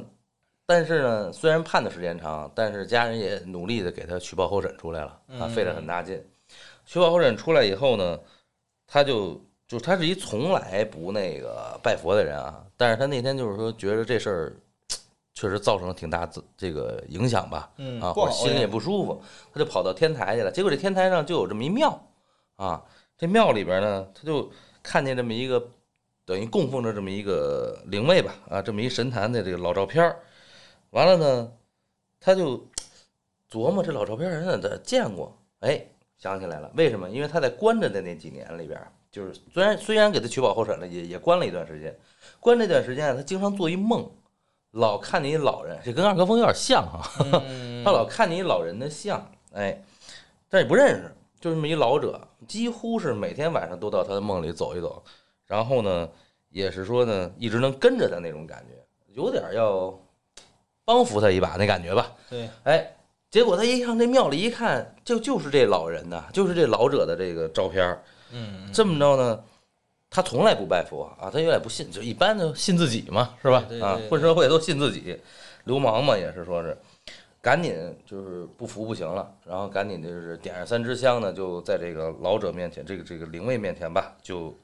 [0.74, 6.18] 但是呢，虽然判的时间长，但是家人也努力的给他取保候审出来了啊，嗯费了很大劲。
[6.86, 8.18] 取保候审出来以后呢，
[8.86, 14.56] 他就就他是一从来不那个拜佛的人啊，但是他那天就是说觉得这事儿
[15.34, 20.50] 确实造成了挺大自这个影响吧，嗯啊，或者心里也不舒服，他就跑到天台去了。
[20.50, 22.02] 结果这天台上就有这么一庙
[22.56, 22.82] 啊，
[23.18, 24.50] 这庙里边呢，他就
[24.82, 25.62] 看见这么一个
[26.24, 30.16] 等于供奉着这么一个灵位吧，啊，这么一神坛的这个老照片儿。
[30.92, 31.52] 完了呢，
[32.20, 32.66] 他就
[33.50, 35.36] 琢磨这老照片人哪哪见过？
[35.60, 35.82] 哎，
[36.18, 37.08] 想起来了，为什么？
[37.08, 38.78] 因为他在关着的那几年里边，
[39.10, 41.98] 就是虽然虽然给他取保候审了，也也关了一段时间。
[42.38, 44.06] 关这段时间啊，他经常做一梦，
[44.72, 49.82] 老看见一老人，这跟二哥峰有点像哈、 嗯他老看见一老人的像，哎，
[50.48, 55.02] 但也不认识，就这么一老者，几乎是每天晚上都到他的梦里走一走，
[55.46, 56.08] 然后呢，
[56.50, 59.98] 也是说呢，一直能跟着他那种感觉，有点要
[60.84, 62.12] 帮扶他一把那感觉吧。
[62.28, 62.94] 对，哎，
[63.30, 68.02] 结果他一上这庙里一看，就就是这老人呐，就是这老者的这个照片儿。
[68.32, 69.44] 嗯，这么着呢，
[70.10, 75.18] 他从来不拜佛啊，他有点不信，就一般就信自己嘛，是吧啊，混社会都信自己，
[75.64, 76.76] 流氓嘛也是说是，
[77.40, 77.74] 赶紧
[78.06, 84.54] 就是不服不行了，然后赶紧就是点上三支香呢，就在这个老者面前，这个这个灵位面前吧，就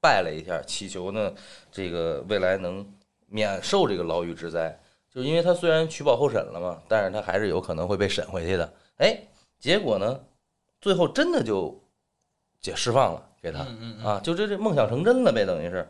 [0.00, 1.32] 拜了一下，祈求呢
[1.72, 2.86] 这个未来能
[3.26, 4.78] 免受这个牢狱之灾。
[5.14, 8.74] 就因为他虽然取保候审了嘛，但是他还是有可能会被审回去的。
[8.96, 9.16] 哎，
[9.60, 10.20] 结果呢，
[10.80, 11.80] 最后真的就
[12.60, 13.60] 解释放了给他。
[14.02, 15.88] 啊，就这这梦想成真了呗，等于是。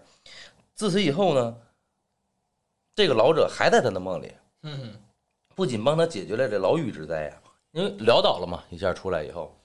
[0.74, 1.56] 自此以后呢，
[2.94, 4.32] 这个老者还在他的梦里，
[4.62, 4.94] 嗯
[5.54, 9.56] 不仅帮他解决了这牢狱之灾呀，因为潦倒了嘛，一下出来以后，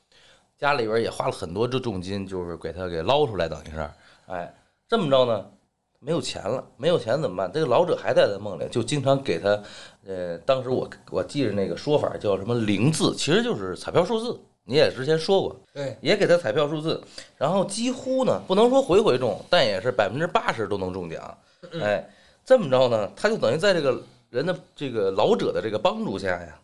[0.56, 3.90] 家里边也花了很多这重金，就是给他给捞出来，等于是，
[4.28, 4.56] 哎，
[4.88, 5.52] 这么着呢，
[6.00, 7.52] 没有钱了，没有钱怎么办？
[7.52, 9.62] 这个老者还在他梦里，就经常给他，
[10.06, 17.04] 呃，当时我我记着那个说法叫什么零字，其实就是彩票数字，你也之前说过，对，也给他彩票数字，
[17.38, 21.38] 然后几乎呢不能说回回中，但也是百分之八十都能中奖。
[21.82, 22.10] 哎，
[22.46, 26.60] 这么着呢，他就等于在这个人的这个老者的这个帮助下呀，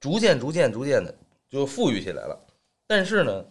[0.00, 1.14] 逐渐逐渐逐渐的
[1.48, 2.36] 就富裕起来了。
[2.88, 3.44] 但是呢，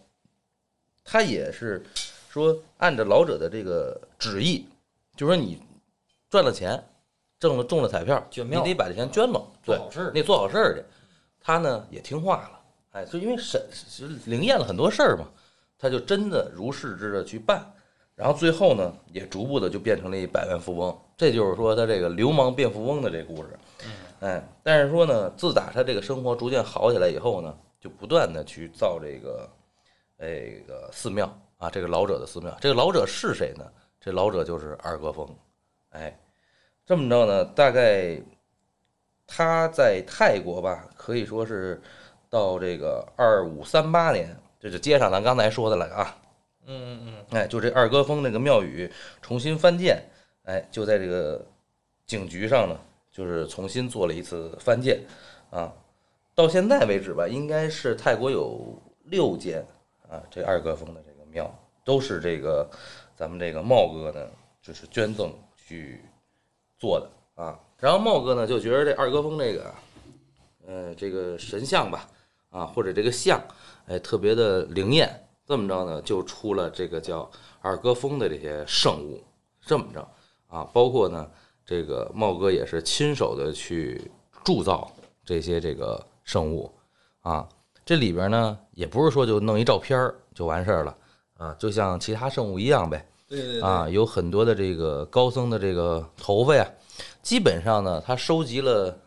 [1.06, 1.86] 他也是
[2.30, 4.68] 说按着老者的这个旨意，
[5.16, 5.62] 就说你
[6.30, 6.84] 赚了钱，
[7.40, 10.84] 挣了中了彩票，你得把这钱捐了，对，做好事儿你得做好事儿去。
[11.40, 12.60] 他呢也听话了，
[12.92, 13.66] 哎，就因为审
[14.26, 15.28] 灵验了很多事儿嘛，
[15.78, 17.66] 他就真的如是之的去办，
[18.16, 20.96] 然后最后呢也逐步的就变成了一百万富翁。
[21.16, 23.58] 这就是说他这个流氓变富翁的这故事，
[24.20, 29.50] 哎，但是说呢，自打他这个生活逐渐好起来以后呢，就不断的去造这个
[30.20, 32.56] 这个寺庙啊，这个老者的寺庙。
[32.60, 33.66] 这个老者是谁呢？
[34.00, 35.28] 这老者就是二哥峰，
[35.90, 36.18] 哎，
[36.86, 38.22] 这么着呢，大概
[39.26, 41.82] 他在泰国吧，可以说是
[42.30, 46.18] 到这个二五三八年，这就接上咱刚才说的了啊，
[46.68, 48.90] 嗯嗯嗯哎，就这二哥峰那个庙宇
[49.22, 50.02] 重新翻建，
[50.44, 51.46] 哎，就在这个
[52.06, 52.80] 警局上呢，
[53.12, 55.04] 就是重新做了一次翻建，
[55.50, 55.74] 啊，
[56.34, 59.66] 到现在为止吧，应该是泰国有六间
[60.08, 61.54] 啊，这二哥峰的这个庙
[61.86, 62.68] 都是这个
[63.16, 64.28] 咱们这个茂哥呢，
[64.60, 66.02] 就是捐赠去
[66.80, 67.60] 做的啊。
[67.78, 69.76] 然后茂哥呢就觉得这二哥峰这个，
[70.66, 72.10] 呃，这个神像吧，
[72.50, 73.40] 啊，或者这个像，
[73.86, 75.08] 哎，特别的灵验，
[75.46, 77.30] 这么着呢，就出了这个叫
[77.62, 79.24] 二哥峰的这些圣物，
[79.62, 80.08] 这么着
[80.48, 81.30] 啊，包括呢，
[81.64, 84.10] 这个茂哥也是亲手的去
[84.44, 84.92] 铸造
[85.24, 86.74] 这些这个圣物
[87.22, 87.48] 啊，
[87.86, 90.98] 这里边呢也不是说就弄一照片就完事儿了
[91.38, 96.68] 啊，就像其他圣物一样呗，对对啊，有很多的这个高僧的这个头发呀，
[97.22, 98.98] 基本上呢，他收集了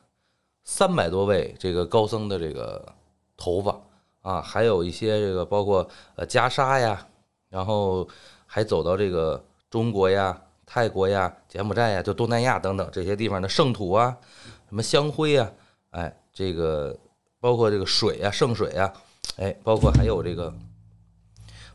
[0.62, 2.94] 三百多位这个高僧的这个
[3.36, 3.80] 头发
[4.22, 7.04] 啊，还有一些这个包括呃袈裟呀，
[7.48, 8.06] 然后
[8.46, 14.16] 还走到这个中国呀、泰国呀、柬埔寨呀，就东南亚等等这些地方的圣土啊，
[14.68, 15.50] 什么香灰啊，
[15.90, 16.96] 哎，这个
[17.40, 18.92] 包括这个水啊、圣水啊，
[19.36, 20.54] 哎，包括还有这个。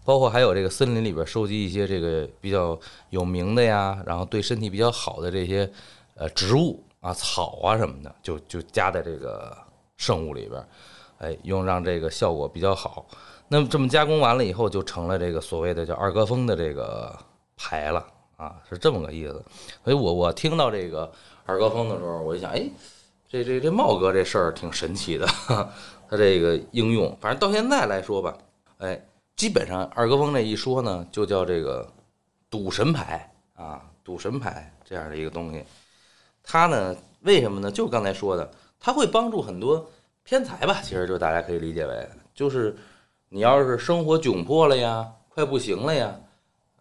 [0.06, 5.70] 包括还有这个森林里边收集一些这个比较有名的呀，然后对身体比较好的这些
[6.14, 9.58] 呃植物啊、草啊什么的，就就加在这个
[9.98, 10.64] 圣物里边，
[11.18, 13.08] 哎，用让这个效果比较好。
[13.48, 17.16] 那么这么加工完了以后，就成了这个所谓的叫二哥峰的这个
[17.58, 18.06] 牌了
[18.38, 19.44] 啊，是这么个意思。
[19.84, 21.12] 所以我我听到这个
[21.46, 22.70] 二哥峰的时候，我就想，哎，
[23.28, 25.26] 这这这茂哥这事儿挺神奇的，
[26.08, 28.38] 他这个应用，反正到现在来说吧，
[28.78, 29.04] 哎。
[29.36, 31.86] 基本上二哥峰这一说呢，就叫这个
[32.50, 35.62] 赌神牌啊，赌神牌这样的一个东西。
[36.42, 37.70] 它呢，为什么呢？
[37.70, 39.86] 就刚才说的，它会帮助很多
[40.24, 40.80] 偏财吧。
[40.82, 42.78] 其实就大家可以理解为，就是
[43.28, 46.16] 你要是生活窘迫了呀，快不行了呀，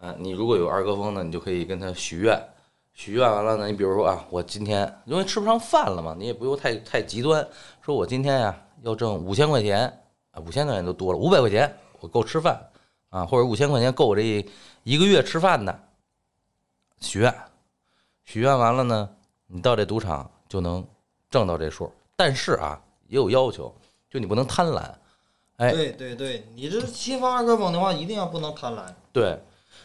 [0.01, 2.41] 啊，你如果有二哥峰呢，你就可以跟他许愿。
[2.93, 7.45] 许愿完了呢，你比如说啊，我今天因为吃不上饭了嘛，你也不用太太极端，
[7.83, 9.93] 说我今天呀要挣五千块钱
[10.31, 11.77] 啊，五千块钱都多了，五百块钱。
[12.05, 12.63] 我够吃饭
[13.09, 14.47] 啊，或者五千块钱够我这
[14.83, 15.81] 一个月吃饭的。
[17.01, 17.35] 许愿，
[18.25, 19.09] 许愿完了呢，
[19.47, 20.87] 你到这赌场就能
[21.31, 21.91] 挣到这数。
[22.15, 22.79] 但是啊，
[23.09, 23.75] 也有要求，
[24.11, 24.83] 就你不能贪婪。
[25.57, 28.85] 哎，对对对，你这西方二哥峰的话，一定要不能贪婪。
[29.11, 29.41] 对，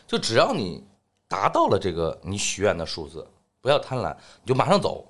[0.05, 0.83] 就只要你
[1.29, 3.25] 达到了这个你许愿的数字，
[3.61, 4.13] 不要贪婪，
[4.43, 5.05] 你就马上走。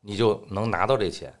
[0.00, 1.32] 你就能拿到这钱。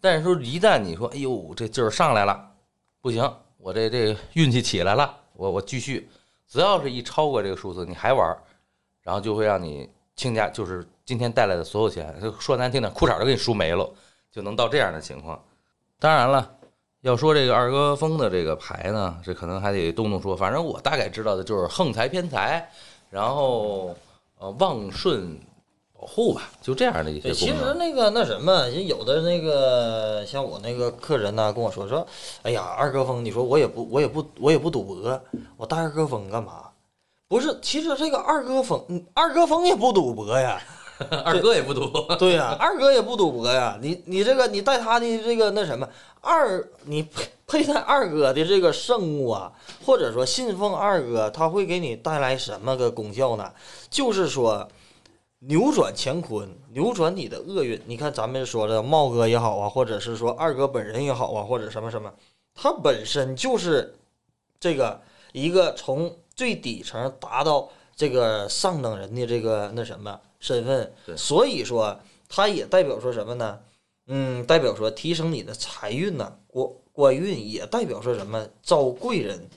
[0.00, 2.52] 但是说一旦你说，哎呦，这劲儿上来了，
[3.00, 3.20] 不行，
[3.58, 6.08] 我这这运气起来了，我我继续，
[6.46, 8.36] 只要是一超过这个数字，你还玩，
[9.02, 13.88] 然后就会让你倾家，就是今天带来的所有钱，说难听点，裤衩都给你输没了，
[14.30, 15.42] 就能到这样的情况。
[15.98, 16.56] 当然了，
[17.00, 22.70] 要说这个二哥峰的这个牌呢，这可能还得东东说，反正我大概知道的就是横财偏财，
[23.10, 23.94] 然后
[24.38, 25.36] 呃旺顺
[26.00, 27.54] 保护吧，就这样的一些对，其实。
[27.76, 32.06] 那个那什么，有的那个像我那个客人呢跟我说说，
[32.42, 35.20] 哎呀，二哥峰，你说我也不我也不我也不赌博，
[35.56, 36.64] 我带二哥峰干嘛？
[37.26, 40.60] 不是，其实这个二哥峰，嗯二哥峰也不赌博呀。
[41.24, 41.88] 二哥也不赌，
[42.18, 43.78] 对呀、二哥也不赌博呀。
[43.80, 45.88] 你你这个你带他的这个那什么
[46.20, 49.52] 二，你佩佩戴二哥的这个圣物啊，
[49.86, 53.52] 或者说信奉二哥，他会给你带来什么个功效呢？
[53.88, 54.68] 就是说
[55.40, 57.80] 扭转乾坤，扭转你的厄运。
[57.86, 62.12] 你看咱们说的茂哥也好啊，或者是说二哥本人也好啊，或者什么什么，
[62.54, 63.94] 他本身就是
[64.58, 65.00] 这个
[65.32, 73.60] 一个从最底层达到这个上等人的这个那什么身份，所以说他也代表说什么呢？
[74.08, 79.48] 嗯，代表说提升你的财运呐、官官运，也代表说什么招贵人。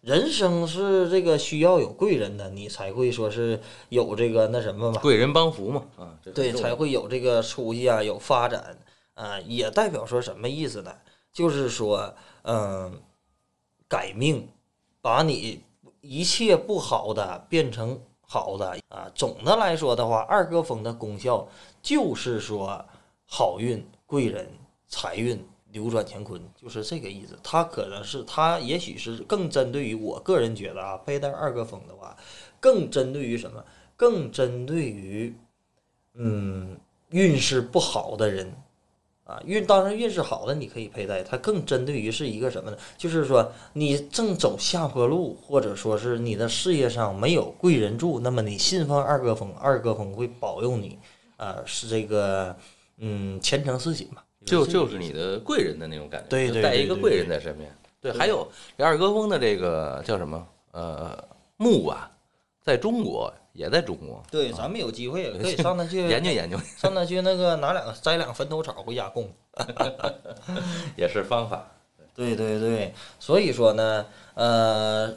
[0.00, 8.78] 人生是这个需要有贵人的，你才会说是有这个那什么嘛，贵人帮扶嘛，啊，对，才会有这个出息啊，有发展
[9.14, 10.94] 啊，也代表说什么意思呢？
[11.32, 13.00] 就是说，嗯，
[13.88, 14.48] 改命，
[15.02, 15.62] 把你
[16.00, 19.10] 一切不好的变成好的啊。
[19.14, 21.46] 总的来说的话，二哥风的功效
[21.82, 22.84] 就是说
[23.26, 24.48] 好运、贵人、
[24.86, 25.44] 财运。
[25.78, 32.16] 扭转乾坤就是这个意思，他可能是他也许是更针对于我个人觉得啊，佩戴二哥峰的话，
[32.58, 33.64] 更针对于什么？
[33.96, 35.34] 更针对于
[36.14, 36.76] 嗯，
[37.10, 38.52] 运势不好的人
[39.24, 42.78] 啊，运当然运势好的你可以佩戴，它更针对于是一个什么呢？
[42.96, 50.98] 就是说你正走下坡路，或者说是你的事业上没有贵人助，那么你信奉二哥峰，二哥峰会保佑你
[51.36, 52.56] 啊，是这个
[52.96, 54.22] 嗯前程似锦嘛。
[54.44, 57.70] 就就是你的贵人的那种感觉，对对带一个贵人在身边。
[58.00, 60.46] 对，还有这二哥峰的这个叫什么？
[60.70, 61.18] 呃，
[61.56, 62.10] 木啊，
[62.62, 69.28] 在中国也在中国，对，咱们有机会也可以 上那去研究研究上那去那个拿两个摘两个坟头草回家供。
[70.96, 71.66] 也是方法。
[72.14, 75.12] 对对对，所以说呢，呃，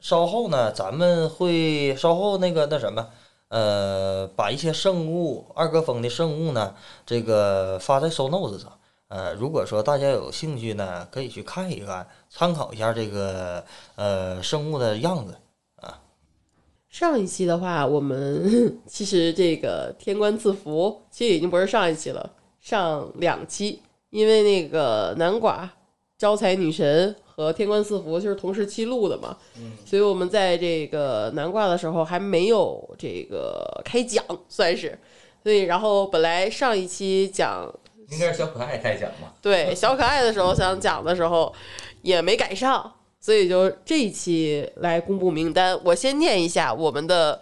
[0.00, 3.06] 稍后呢，咱们会稍后那个那什么，
[3.54, 6.74] 呃，把一些圣物，二哥峰的圣物呢，
[7.06, 8.72] 这个发在 show notes 上。
[9.06, 15.36] 呃，如果说大家有兴趣呢，可以去看一看，参考一下这个呃圣物的样子
[15.76, 16.00] 啊。
[16.88, 22.28] 上一期的话，我们其实这个天官赐福，其实已经不是上一期了，
[22.60, 23.80] 上两期，
[24.10, 25.68] 因为那个南寡
[26.18, 29.36] 招财女神和天官赐福就是同时期录的嘛，
[29.84, 34.98] 所以我们在这个南挂的时候还没有这个开讲，算是，
[35.42, 37.68] 所以然后本来上一期讲
[38.10, 39.32] 应该是小可爱开讲嘛？
[39.42, 41.52] 对小可爱的时候想讲的时候
[42.02, 45.78] 也没赶上，所以就这一期来公布名单。
[45.84, 47.40] 我先念一下我们的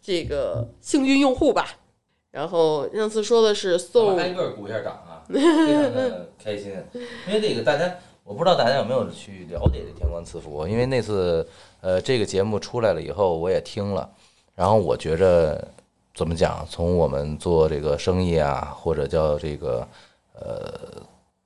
[0.00, 1.78] 这个幸运用户吧。
[2.30, 5.38] 然后上次说的是宋挨个鼓一下掌啊，非
[5.74, 6.72] 常的开心。
[7.26, 11.46] 因为这个大家，我不知道大家有没有去了解这天官赐福，因为那次
[11.80, 14.08] 呃这个节目出来了以后，我也听了，
[14.54, 15.66] 然后我觉着
[16.14, 19.86] 怎么讲，从我们做这个生意啊，或者叫这个
[20.34, 20.72] 呃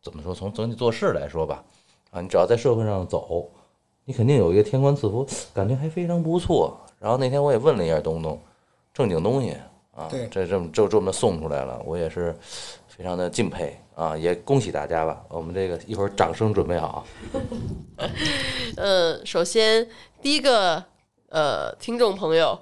[0.03, 1.65] 怎么说，从整体做事来说吧，
[2.11, 3.49] 啊，你只要在社会上走，
[4.05, 6.79] 你肯定有一个天官赐福，感觉还非常不错。
[7.01, 8.39] 然后那天我也问了一下东东，
[8.93, 9.57] 正经东西
[9.95, 12.37] 啊，这这么就这么送出来了，我也是
[12.87, 15.25] 非常的敬佩啊，也恭喜大家吧。
[15.31, 17.07] 我们这个一会儿掌声准备好
[17.97, 18.05] 啊。
[18.77, 19.89] 呃，首先
[20.21, 20.85] 第一个
[21.31, 22.59] 呃听众朋友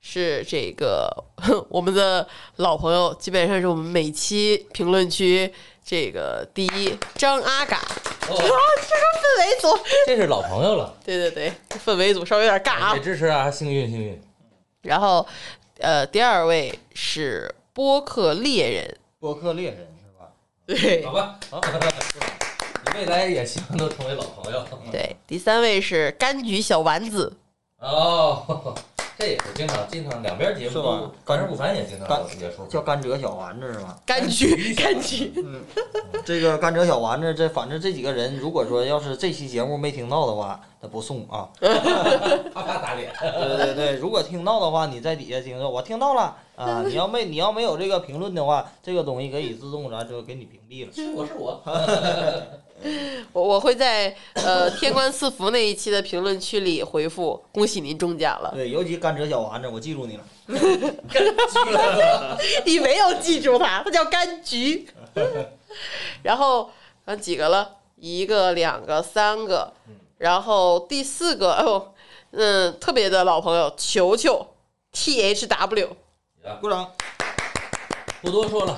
[0.00, 1.14] 是这个
[1.68, 2.26] 我们的
[2.56, 5.52] 老朋友，基本上是我们每期评论区
[5.84, 7.76] 这个第一张阿嘎，
[8.30, 11.52] 哦， 氛围组，这是老朋友了，对对对，
[11.84, 13.02] 氛围组稍微有点尬啊也。
[13.02, 14.18] 支持啊，幸运幸运。
[14.80, 15.26] 然后
[15.76, 19.86] 呃第二位是播客猎人，播客猎人？
[20.74, 21.04] 对。
[21.04, 21.60] 好吧，好，
[22.86, 24.64] 你未来也希望都成为老朋友。
[24.90, 27.36] 对，第三位是柑橘小丸子，
[27.78, 28.74] 哦，
[29.18, 30.84] 这也是经常经常两边节目是吧？
[30.84, 33.96] 都，干事不凡也经常干有也说叫甘蔗小丸子是吧？
[34.06, 35.32] 柑橘，柑橘，
[36.24, 41.48] 这个甘蔗小丸子，这反正这几个人，如果说要是这期节目没听到的话，那不送啊。
[41.60, 43.12] 啪啪打脸。
[43.20, 46.82] 对对对，如果听到的话，你在底下听着，我听到了啊。
[46.88, 50.92] 你要没你要没有这个评论的话，这个东西可以自动咱就给你屏蔽了。
[50.92, 51.62] 是我是我，
[53.32, 58.52] 我我会在呃天官赐福那一期的评论区里回复恭喜您中奖了。
[58.54, 60.24] 对，尤其甘蔗小丸子，我记住你了。
[62.66, 64.86] 你没有记住他，他叫柑橘。
[66.22, 66.70] 然后
[67.04, 67.76] 啊几个了？
[68.02, 69.74] 一个、两个、三个，
[70.16, 71.92] 然后第四个，哦，
[72.30, 74.46] 嗯，特别的老朋友球球
[74.90, 75.96] ，T H W，
[76.60, 76.92] 鼓掌。
[78.22, 78.76] 不多说了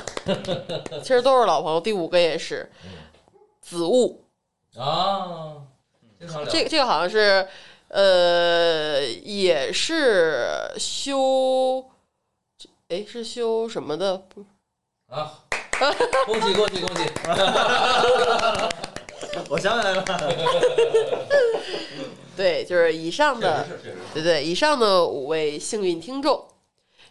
[1.02, 1.80] 其实都是老朋友。
[1.80, 2.70] 第五个也是
[3.60, 4.24] 子午，
[4.76, 5.56] 啊，
[6.48, 7.48] 这个这个好像是，
[7.88, 11.90] 呃，也是修，
[12.88, 14.16] 哎，是修什么的？
[14.16, 14.44] 不
[15.08, 15.42] 啊，
[16.24, 17.02] 恭喜恭喜恭喜！
[19.50, 20.04] 我想起来了，
[22.36, 23.66] 对，就是以上的。
[24.14, 26.46] 对对，以上的五位幸运听众，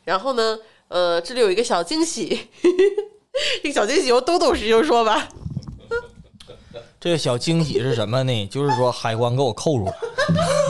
[0.04, 2.50] 然后呢，呃，这里有一个小惊喜，
[3.64, 5.28] 这个小惊喜由东东师兄说吧。
[7.00, 8.48] 这个小惊喜是什么呢？
[8.48, 9.94] 就是说海关给我扣住了，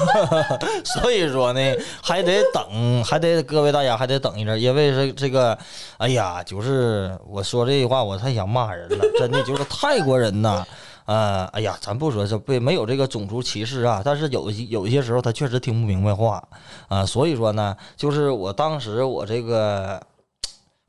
[0.86, 1.60] 所以说呢，
[2.02, 5.58] 还得等，还得各位大家还得等一阵，因为是这个，
[5.98, 10.66] 哎呀，就是我说这句话，我太想骂人了，真的就是泰国人呐。
[11.12, 16.41] 呃，哎呀，咱不说这不没有这个种族歧视啊，但是有一有一些时候他确实听不明白话
[16.88, 20.01] 啊、所以说呢，就是我当时我这个，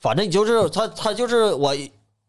[0.01, 1.75] 反正就是他他就是我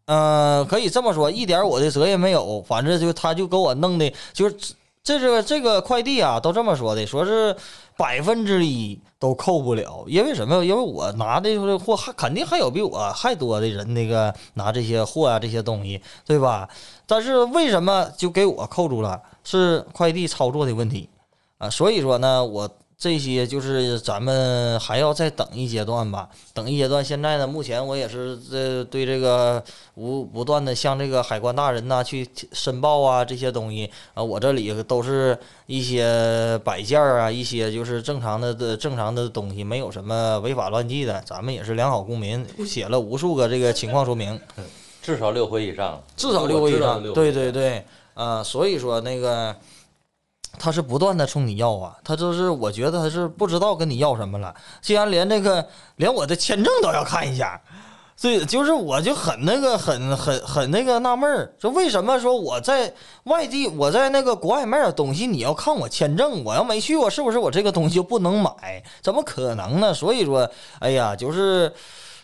[0.05, 2.63] 呃，可以这么说，一点我的责任没有。
[2.63, 4.55] 反正就他就给我弄的，就是
[5.03, 7.55] 这这个这个快递啊，都这么说的，说是
[7.95, 10.65] 百分之一都扣不了，因为什么？
[10.65, 16.67] 因为我拿的这货还肯定还有比我还多的人那个拿这些货啊这些东西，对吧？
[17.05, 19.21] 但是为什么就给我扣住了？
[19.43, 21.09] 是快递操作的问题
[21.57, 21.69] 啊。
[21.69, 22.69] 所以说呢，我。
[22.95, 27.03] 这些就是咱们还要再等一阶段吧，等一阶段。
[27.03, 29.61] 现在呢，目前我也是这对这个
[29.95, 41.21] 无不断的向这个海关大人呐、去申报啊这些东西啊，我这里都是一些摆件儿啊，一些就是正常的的正常的东西，没有什么违法乱纪的。
[41.25, 44.39] 咱们也是良好公民，写了无数个这个情况说明，
[45.03, 47.03] 至少六回以上，至少六回以上。
[47.13, 47.85] 对对对，
[48.15, 49.55] 啊、所以说那个
[50.57, 57.61] 他是不断的冲你要啊，他就是我觉得他是不知道跟你要什么了，竟然连这个连我的签证都要看一下。
[58.15, 62.93] 所以就是我就很那个很很很那个纳闷儿，说为什么说我在
[63.23, 68.81] 外地我在那个国外卖点东西，你要看我签证，我要没去过，是不是我这个东西就不能买？
[69.01, 69.91] 怎么可能呢？
[69.93, 70.49] 所以说，
[70.79, 71.73] 哎呀，就是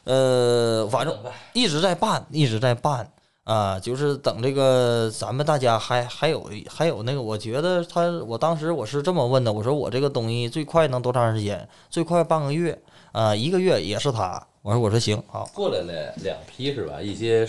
[0.04, 1.16] 呃，反正
[1.54, 3.12] 一直在办，一直在办
[3.44, 11.68] 啊，就是等这个咱们大家还还有还有那个，我觉得他我当时我是这么问的，我说我这个东西最快能多长时间？
[11.90, 12.80] 最快半个月
[13.12, 14.46] 啊，一个月也是他。
[14.62, 17.02] 我说我说行好，过来了两批是吧？
[17.02, 17.48] 一些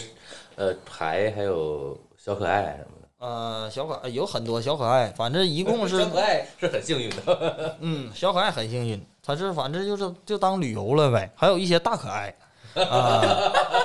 [0.55, 3.00] 呃牌还有小可爱什么的。
[3.21, 12.35] 呃，小可爱有很多小可爱，反正一共 是小可爱是很幸运的， 嗯，小可爱很幸运，他是反正就是就当旅游了呗，还有一些大可爱
[12.83, 13.23] 啊。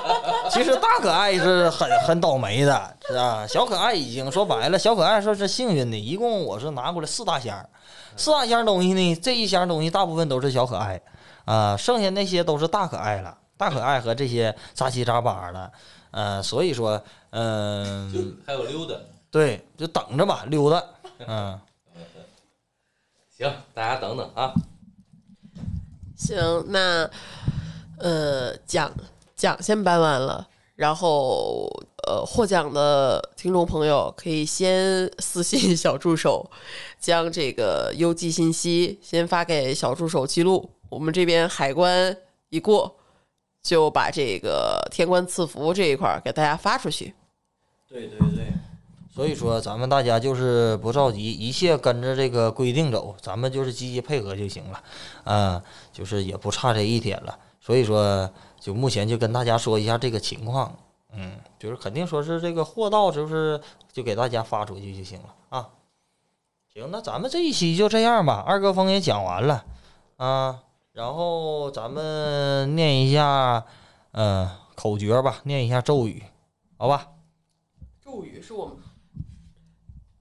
[0.48, 3.46] 其实大可爱是很很倒霉的，是吧？
[3.46, 7.68] 小可爱已经说白了，小可爱说是幸运的，一共我是拿过来四大箱，
[8.16, 10.98] 四大箱东西呢，这一箱东西大部分都是小可爱
[11.44, 15.70] 啊，剩下那些都是大可爱了，大可爱和这些杂七杂八的，
[16.12, 16.98] 呃，所以说，
[17.32, 18.94] 嗯、还有溜达。
[19.30, 20.82] 对，就等着吧，溜达，
[21.26, 21.60] 嗯。
[23.30, 24.54] 行，大家等等啊。
[26.16, 27.10] 行，那
[27.98, 28.90] 呃奖
[29.34, 31.68] 奖先颁完了，然后
[32.06, 36.50] 呃获奖的听众朋友可以先私信小助手，
[36.98, 42.16] 将这个邮寄信息先发给小助手记录，我们这边海关
[42.48, 42.96] 一过，
[43.62, 47.14] 就把这个天官赐福这一块儿给大家发出去。
[47.86, 48.52] 对对对，
[49.16, 54.82] 所以说咱们大家就是不着急，一切跟着这个规定走，咱们就是积极配合就行了，
[55.24, 57.38] 啊、就是也不差这一天了。
[57.58, 60.70] 所以说，就目前就跟大家说一下这个情况，
[61.14, 63.58] 嗯，就是肯定说是这个货到，就是
[63.90, 65.70] 就给大家发出去就行了啊。
[66.74, 69.64] 行，那咱们这一期就这样吧，二哥峰也讲完了
[70.18, 70.60] 啊，
[70.92, 73.64] 然后咱们念一下，
[74.12, 76.22] 嗯、口诀吧，念一下咒语，
[76.76, 77.08] 好吧？
[78.04, 78.76] 咒语是我们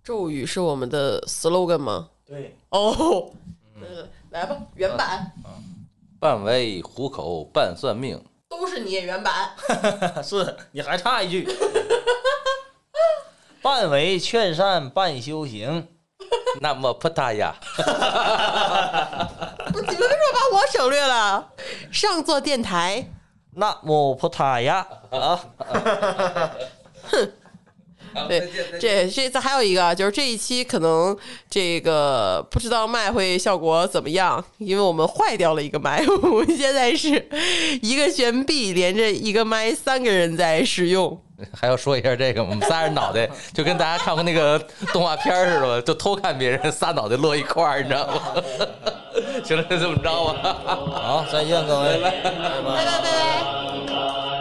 [0.05, 2.09] 咒语是我们的 slogan 吗？
[2.27, 2.55] 对。
[2.69, 3.31] 哦，
[3.73, 5.31] 嗯，来吧，原版。
[5.43, 5.57] 啊
[6.19, 8.23] 半为糊口，半算命。
[8.47, 9.49] 都是你原版。
[10.23, 11.47] 是你还差一句，
[13.63, 15.87] 半为劝善，半修行。
[16.61, 17.53] 那么葡萄牙，
[19.73, 21.51] 不你们为什么把我省略了？
[21.91, 23.11] 上座电台，
[23.55, 25.39] 那么葡萄牙啊，
[28.27, 28.49] 对，
[28.79, 31.15] 这这这还有一个，就是这一期可能
[31.49, 37.27] 这个不知道麦会效果怎么样，因为我们坏掉了一个麦， 我们现在是
[37.81, 41.19] 一个悬臂连着一个麦，三个人在使用。
[41.53, 44.57] 还要说一下这个，我们仨人脑袋就跟大家看过那个
[44.93, 48.41] 动画片似的吧，就偷看别人仨脑袋摞一块儿，你知道吗？
[49.43, 50.57] 行了，就这么着吧。
[50.65, 51.99] 好，再见各位。
[51.99, 52.31] 拜拜
[52.63, 54.34] 拜拜。